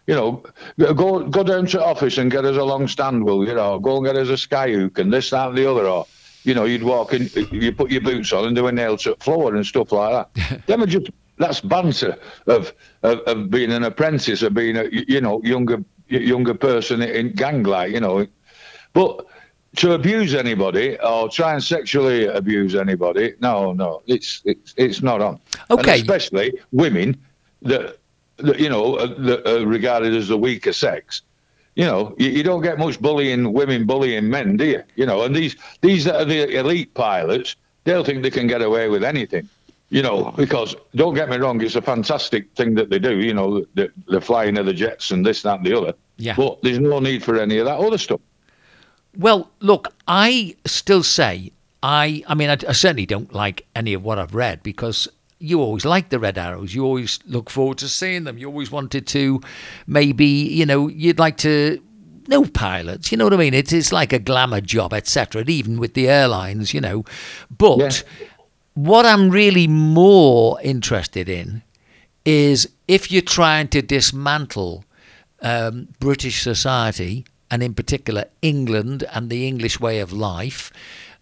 [0.09, 0.43] You know,
[0.79, 3.47] go go down to office and get us a long stand wheel.
[3.47, 5.87] You know, go and get us a sky hook and this, that, and the other.
[5.87, 6.07] Or
[6.45, 9.11] you know, you'd walk in, you put your boots on and do a nail to
[9.11, 10.67] the floor and stuff like that.
[10.67, 12.17] Them are just that's banter
[12.47, 12.73] of,
[13.03, 17.65] of, of being an apprentice or being a you know younger younger person in gang
[17.65, 18.27] like you know,
[18.93, 19.27] but
[19.77, 25.21] to abuse anybody or try and sexually abuse anybody, no, no, it's it's it's not
[25.21, 25.41] on.
[25.71, 27.21] Okay, and especially women
[27.63, 27.99] that,
[28.37, 31.23] that you know that are regarded as the weaker sex
[31.75, 34.83] you know, you, you, don't get much bullying women bullying men, do you?
[34.95, 37.57] You know, and these these are the elite pilots.
[37.85, 39.49] They'll think they can get away with anything,
[39.91, 40.35] you know, oh.
[40.37, 43.21] because don't get me wrong, it's a fantastic thing that they do.
[43.21, 45.95] You know, the, the flying of the jets and this, that, and the other.
[46.17, 46.35] Yeah.
[46.37, 48.21] But there's no need for any of that other stuff.
[49.17, 51.53] Well, look, I still say
[51.83, 52.23] I.
[52.27, 55.09] I mean, I, I certainly don't like any of what I've read because
[55.45, 56.75] you always liked the Red Arrows.
[56.75, 58.39] You always look forward to seeing them.
[58.39, 59.41] You always wanted to,
[59.87, 61.83] maybe you know, you'd like to
[62.29, 63.13] know pilots.
[63.13, 63.55] You know what I mean?
[63.55, 65.45] It's it's like a glamour job, etc.
[65.47, 67.05] Even with the airlines, you know.
[67.51, 68.27] But yeah.
[68.75, 71.63] what I'm really more interested in
[72.25, 74.85] is if you're trying to dismantle
[75.43, 80.73] um, British society and in particular England and the English way of life.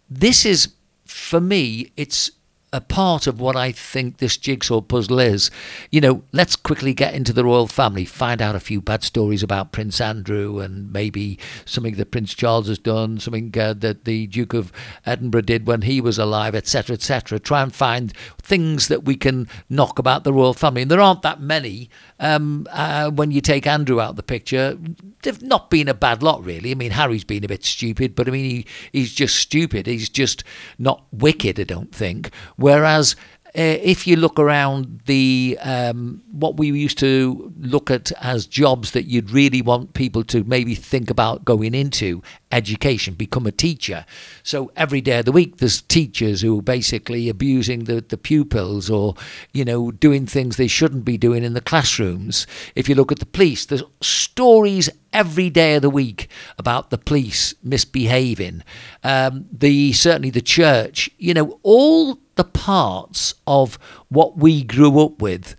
[0.09, 0.73] This is,
[1.05, 2.31] for me, it's
[2.73, 5.51] a part of what I think this jigsaw puzzle is.
[5.91, 9.43] You know, let's quickly get into the royal family, find out a few bad stories
[9.43, 14.27] about Prince Andrew and maybe something that Prince Charles has done, something uh, that the
[14.27, 14.73] Duke of
[15.05, 17.39] Edinburgh did when he was alive, etc., etc.
[17.39, 20.83] Try and find things that we can knock about the royal family.
[20.83, 24.79] And there aren't that many um, uh, when you take Andrew out of the picture.
[25.23, 26.70] They've not been a bad lot, really.
[26.70, 29.87] I mean, Harry's been a bit stupid, but I mean, he, he's just stupid.
[29.87, 30.43] He's just
[30.79, 32.31] not wicked, I don't think
[32.62, 33.16] Whereas
[33.54, 38.92] uh, if you look around the um, what we used to look at as jobs
[38.92, 42.22] that you'd really want people to maybe think about going into
[42.53, 44.05] education become a teacher.
[44.42, 48.90] So every day of the week there's teachers who are basically abusing the, the pupils
[48.90, 49.14] or
[49.53, 52.46] you know doing things they shouldn't be doing in the classrooms.
[52.74, 56.28] If you look at the police there's stories every day of the week
[56.59, 58.62] about the police misbehaving.
[59.03, 63.78] Um, the certainly the church you know all the parts of
[64.09, 65.57] what we grew up with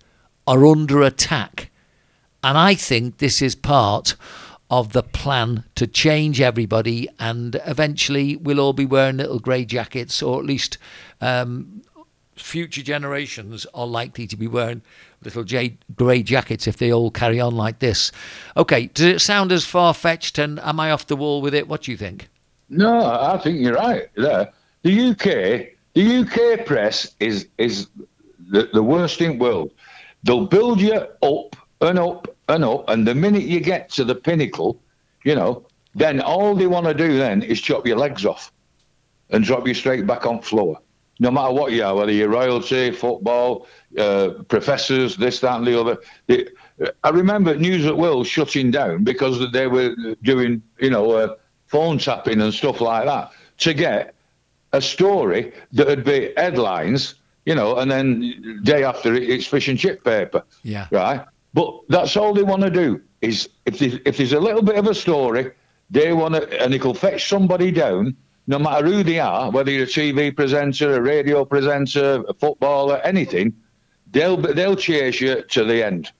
[0.47, 1.71] are under attack.
[2.43, 4.15] And I think this is part
[4.79, 10.23] of the plan to change everybody, and eventually we'll all be wearing little grey jackets,
[10.23, 10.79] or at least
[11.21, 11.83] um,
[12.35, 14.81] future generations are likely to be wearing
[15.23, 18.11] little j- grey jackets if they all carry on like this.
[18.57, 21.67] Okay, does it sound as far fetched, and am I off the wall with it?
[21.67, 22.27] What do you think?
[22.67, 24.51] No, I think you're right there.
[24.81, 27.89] The UK the UK press is is
[28.49, 29.71] the, the worst in the world.
[30.23, 34.15] They'll build you up and up and up, and the minute you get to the
[34.15, 34.79] pinnacle,
[35.23, 35.65] you know,
[35.95, 38.51] then all they want to do then is chop your legs off
[39.29, 40.79] and drop you straight back on floor.
[41.19, 43.67] No matter what you are, whether you're royalty, football,
[43.97, 45.97] uh, professors, this, that, and the other.
[46.27, 46.47] They,
[47.03, 51.35] I remember News of the World shutting down because they were doing, you know, uh,
[51.67, 54.15] phone tapping and stuff like that to get
[54.73, 57.15] a story that would be headlines,
[57.45, 60.43] you know, and then day after it, it's fish and chip paper.
[60.63, 60.87] Yeah.
[60.91, 61.23] Right.
[61.53, 64.75] But that's all they want to do is if there's, if there's a little bit
[64.75, 65.51] of a story,
[65.89, 68.15] they want to, and it'll fetch somebody down,
[68.47, 72.97] no matter who they are, whether you're a TV presenter, a radio presenter, a footballer,
[73.03, 73.53] anything,
[74.11, 76.11] they'll they'll chase you to the end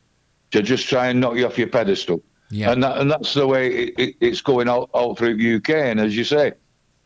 [0.51, 2.21] to just try and knock you off your pedestal.
[2.51, 2.71] Yeah.
[2.71, 5.69] And that, and that's the way it, it, it's going all, all through the UK.
[5.69, 6.53] And as you say,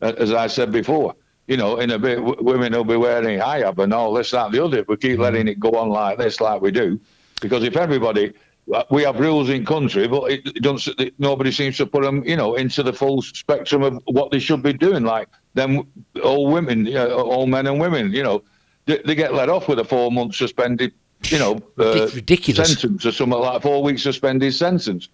[0.02, 1.16] as I said before,
[1.46, 4.54] you know, in a bit, women will be wearing hijab and all this, that, and
[4.54, 4.80] the other.
[4.80, 5.22] If we keep mm-hmm.
[5.22, 7.00] letting it go on like this, like we do,
[7.40, 8.32] because if everybody,
[8.72, 10.86] uh, we have rules in country, but it, it don't,
[11.18, 14.62] nobody seems to put them, you know, into the full spectrum of what they should
[14.62, 15.04] be doing.
[15.04, 15.86] Like them,
[16.22, 18.42] all women, all men and women, you know,
[18.86, 20.92] they, they get let off with a four month suspended,
[21.24, 25.08] you know, uh, ridiculous sentence or something like four weeks suspended sentence.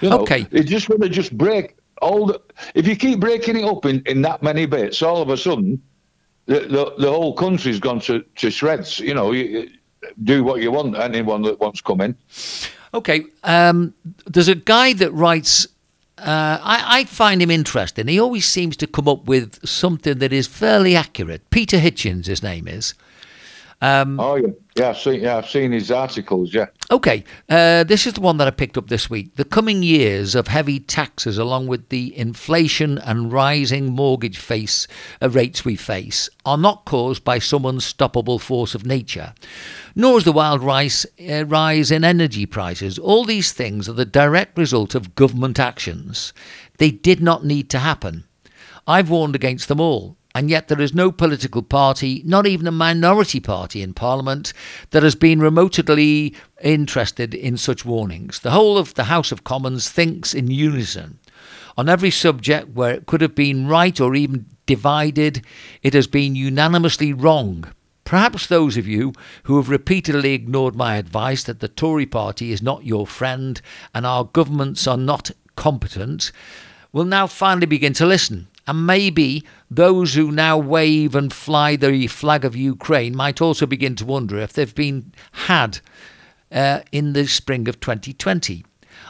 [0.00, 0.42] You know, okay.
[0.42, 2.40] They just want to just break all the,
[2.74, 5.82] if you keep breaking it up in, in that many bits, all of a sudden,
[6.46, 8.98] the, the, the whole country's gone to, to shreds.
[8.98, 9.70] You know, you,
[10.22, 12.16] do what you want, anyone that wants to come in.
[12.92, 13.24] Okay.
[13.42, 13.94] Um,
[14.26, 15.66] there's a guy that writes.
[16.16, 18.06] Uh, I, I, find him interesting.
[18.06, 21.50] He always seems to come up with something that is fairly accurate.
[21.50, 22.94] Peter Hitchens, his name is.
[23.84, 24.88] Um, oh yeah, yeah.
[24.88, 26.54] I've seen, yeah, I've seen his articles.
[26.54, 26.68] Yeah.
[26.90, 29.36] Okay, uh, this is the one that I picked up this week.
[29.36, 34.88] The coming years of heavy taxes, along with the inflation and rising mortgage face
[35.20, 39.34] uh, rates we face, are not caused by some unstoppable force of nature,
[39.94, 42.98] nor is the wild rise, uh, rise in energy prices.
[42.98, 46.32] All these things are the direct result of government actions.
[46.78, 48.24] They did not need to happen.
[48.86, 52.72] I've warned against them all and yet there is no political party, not even a
[52.72, 54.52] minority party in Parliament,
[54.90, 58.40] that has been remotely interested in such warnings.
[58.40, 61.20] The whole of the House of Commons thinks in unison.
[61.76, 65.44] On every subject where it could have been right or even divided,
[65.82, 67.66] it has been unanimously wrong.
[68.04, 69.12] Perhaps those of you
[69.44, 73.60] who have repeatedly ignored my advice that the Tory party is not your friend
[73.94, 76.32] and our governments are not competent
[76.92, 82.06] will now finally begin to listen and maybe those who now wave and fly the
[82.06, 85.80] flag of Ukraine might also begin to wonder if they've been had
[86.50, 88.64] uh, in the spring of 2020.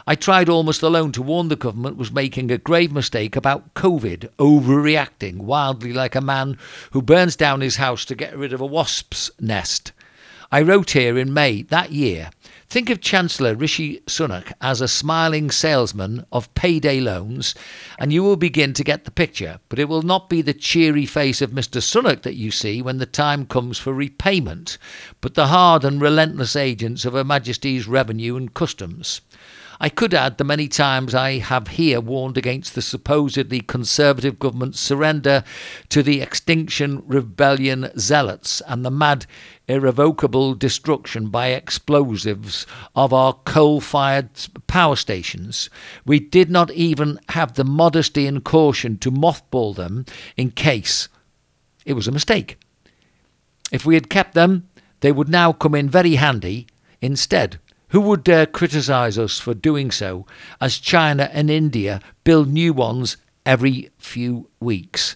[0.07, 4.29] I tried almost alone to warn the government was making a grave mistake about COVID,
[4.37, 6.57] overreacting wildly like a man
[6.91, 9.93] who burns down his house to get rid of a wasp's nest.
[10.51, 12.29] I wrote here in May that year
[12.67, 17.53] Think of Chancellor Rishi Sunak as a smiling salesman of payday loans,
[17.99, 19.59] and you will begin to get the picture.
[19.69, 21.79] But it will not be the cheery face of Mr.
[21.79, 24.77] Sunak that you see when the time comes for repayment,
[25.21, 29.21] but the hard and relentless agents of Her Majesty's Revenue and Customs.
[29.79, 34.79] I could add the many times I have here warned against the supposedly Conservative government's
[34.79, 35.43] surrender
[35.89, 39.25] to the Extinction Rebellion zealots and the mad,
[39.67, 44.29] irrevocable destruction by explosives of our coal fired
[44.67, 45.69] power stations.
[46.05, 50.05] We did not even have the modesty and caution to mothball them
[50.37, 51.09] in case
[51.85, 52.57] it was a mistake.
[53.71, 54.69] If we had kept them,
[55.01, 56.67] they would now come in very handy
[57.01, 57.59] instead.
[57.89, 60.25] Who would dare criticise us for doing so,
[60.59, 65.15] as China and India build new ones every few weeks?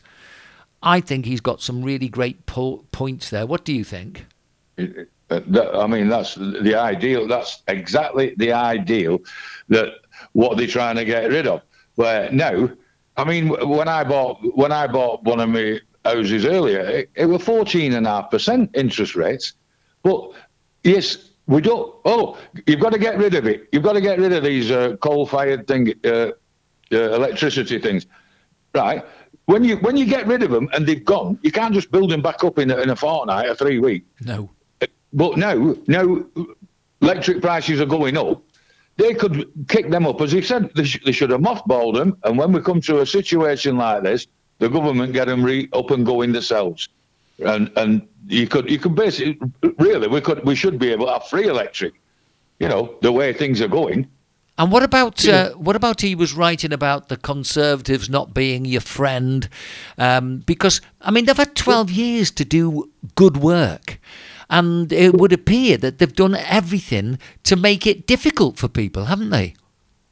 [0.81, 3.45] I think he's got some really great po- points there.
[3.45, 4.25] What do you think?
[5.31, 7.27] I mean, that's the ideal.
[7.27, 9.19] That's exactly the ideal
[9.69, 9.89] that
[10.33, 11.61] what they're trying to get rid of.
[11.95, 12.69] Where now,
[13.17, 17.25] I mean, when I bought when I bought one of my houses earlier, it, it
[17.25, 19.53] was fourteen and a half percent interest rates.
[20.01, 20.31] But
[20.83, 21.93] yes, we don't.
[22.05, 23.67] Oh, you've got to get rid of it.
[23.71, 26.31] You've got to get rid of these uh, coal-fired thing, uh, uh,
[26.91, 28.07] electricity things,
[28.73, 29.05] right?
[29.45, 32.11] When you when you get rid of them and they've gone, you can't just build
[32.11, 34.05] them back up in in a fortnight or three weeks.
[34.21, 34.49] No.
[35.13, 36.23] But now, now
[37.01, 38.41] electric prices are going up.
[38.97, 40.71] They could kick them up, as he said.
[40.75, 42.17] They, sh- they should have mothballed them.
[42.23, 44.27] And when we come to a situation like this,
[44.59, 46.89] the government get them re- up and going themselves
[47.45, 49.39] and and you could you could basically
[49.77, 51.93] really we could we should be able to have free electric,
[52.59, 54.07] you know, the way things are going.
[54.57, 58.81] And what about uh, what about he was writing about the Conservatives not being your
[58.81, 59.47] friend?
[59.97, 63.99] Um, because I mean they've had twelve years to do good work,
[64.49, 69.29] and it would appear that they've done everything to make it difficult for people, haven't
[69.29, 69.53] they?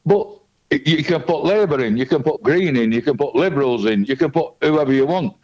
[0.06, 0.28] But
[0.70, 4.04] you can put Labour in, you can put Green in, you can put Liberals in,
[4.04, 5.34] you can put whoever you want.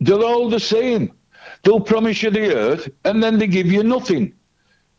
[0.00, 1.12] They're all the same.
[1.62, 4.32] They'll promise you the earth and then they give you nothing.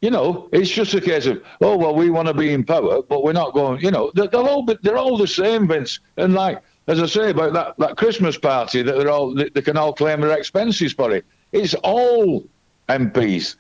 [0.02, 3.02] You know, it's just a case of, oh well, we want to be in power,
[3.02, 3.82] but we're not going.
[3.82, 6.00] You know, they're, all they're all the same, Vince.
[6.18, 9.62] And like as I say about that, that Christmas party, that they're all they, they
[9.62, 11.26] can all claim their expenses for it.
[11.52, 12.48] It's all
[12.90, 13.56] MPs,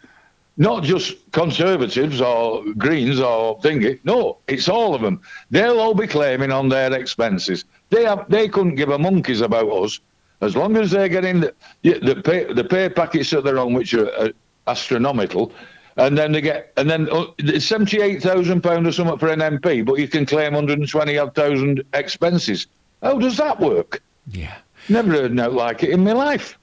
[0.57, 3.99] not just Conservatives or Greens or thingy.
[4.03, 5.21] No, it's all of them.
[5.51, 7.65] They'll all be claiming on their expenses.
[7.89, 9.99] They have they couldn't give a monkeys about us
[10.41, 11.53] as long as they're getting the
[11.84, 14.30] the pay, the pay packets that they're on, which are uh,
[14.67, 15.51] astronomical,
[15.97, 17.25] and then they get and then uh,
[17.59, 20.89] seventy eight thousand pound or something for an MP, but you can claim hundred and
[20.89, 22.67] twenty odd thousand expenses.
[23.01, 24.01] How does that work?
[24.28, 24.55] Yeah,
[24.89, 26.57] never heard nothing like it in my life.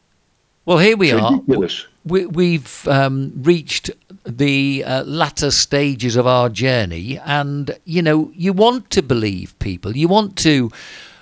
[0.67, 1.33] Well, here we it's are.
[1.33, 1.87] Ridiculous.
[2.05, 3.91] We, have um, reached
[4.27, 9.97] the uh, latter stages of our journey, and you know, you want to believe people.
[9.97, 10.71] You want to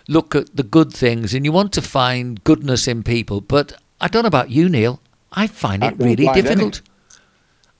[0.09, 3.41] look at the good things and you want to find goodness in people.
[3.41, 5.01] But I don't know about you, Neil.
[5.33, 6.81] I find it really difficult.
[6.81, 6.92] Any.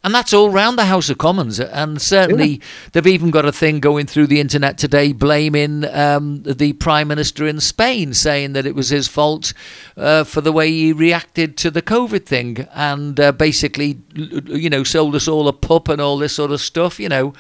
[0.05, 1.61] And that's all round the House of Commons.
[1.61, 2.59] And certainly yeah.
[2.91, 7.47] they've even got a thing going through the internet today blaming um, the Prime Minister
[7.47, 9.53] in Spain, saying that it was his fault
[9.97, 14.83] uh, for the way he reacted to the COVID thing and uh, basically, you know,
[14.83, 17.33] sold us all a pup and all this sort of stuff, you know.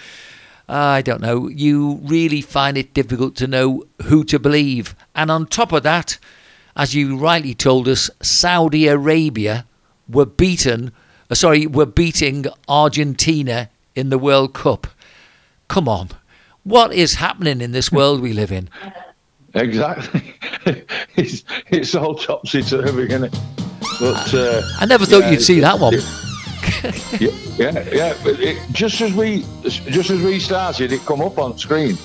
[0.68, 4.94] I don't know, you really find it difficult to know who to believe.
[5.14, 6.18] And on top of that,
[6.76, 9.66] as you rightly told us, Saudi Arabia
[10.08, 10.92] were beaten
[11.32, 14.86] uh, sorry, were beating Argentina in the World Cup.
[15.68, 16.10] Come on.
[16.62, 18.68] What is happening in this world we live in?
[19.54, 20.34] Exactly.
[21.16, 23.38] it's, it's all topsy turvy, isn't it?
[23.98, 25.94] But uh, I never thought yeah, you'd see that one.
[27.18, 28.14] yeah, yeah, yeah.
[28.22, 31.96] But it, just as we just as we started, it come up on screen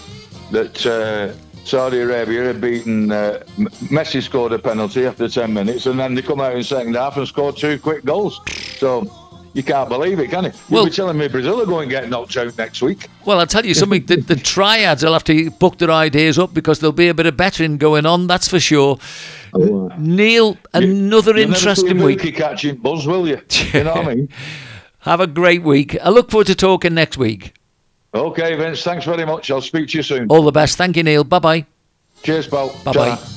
[0.51, 1.34] that uh,
[1.68, 3.43] Saudi Arabia had beaten uh,
[3.89, 7.18] Messi scored a penalty after ten minutes, and then they come out in second half
[7.18, 8.39] and scored two quick goals.
[8.78, 9.11] So
[9.53, 10.51] you can't believe it, can you?
[10.70, 13.07] You'll Well- be telling me Brazil are going to get knocked out next week.
[13.26, 14.05] Well, I'll tell you something.
[14.05, 17.26] The, the triads will have to book their ideas up because there'll be a bit
[17.26, 18.28] of betting going on.
[18.28, 18.97] That's for sure.
[19.97, 22.20] Neil, another You'll interesting week.
[22.20, 23.41] Mookie catching buzz, will you?
[23.74, 24.30] You know what I mean?
[24.99, 25.97] Have a great week.
[26.01, 27.53] I look forward to talking next week.
[28.14, 28.84] Okay, Vince.
[28.84, 29.51] Thanks very much.
[29.51, 30.28] I'll speak to you soon.
[30.30, 30.78] All the best.
[30.78, 31.24] Thank you, Neil.
[31.24, 31.66] Bye bye.
[32.24, 32.70] Cheers, pal.
[32.84, 33.36] Bye bye.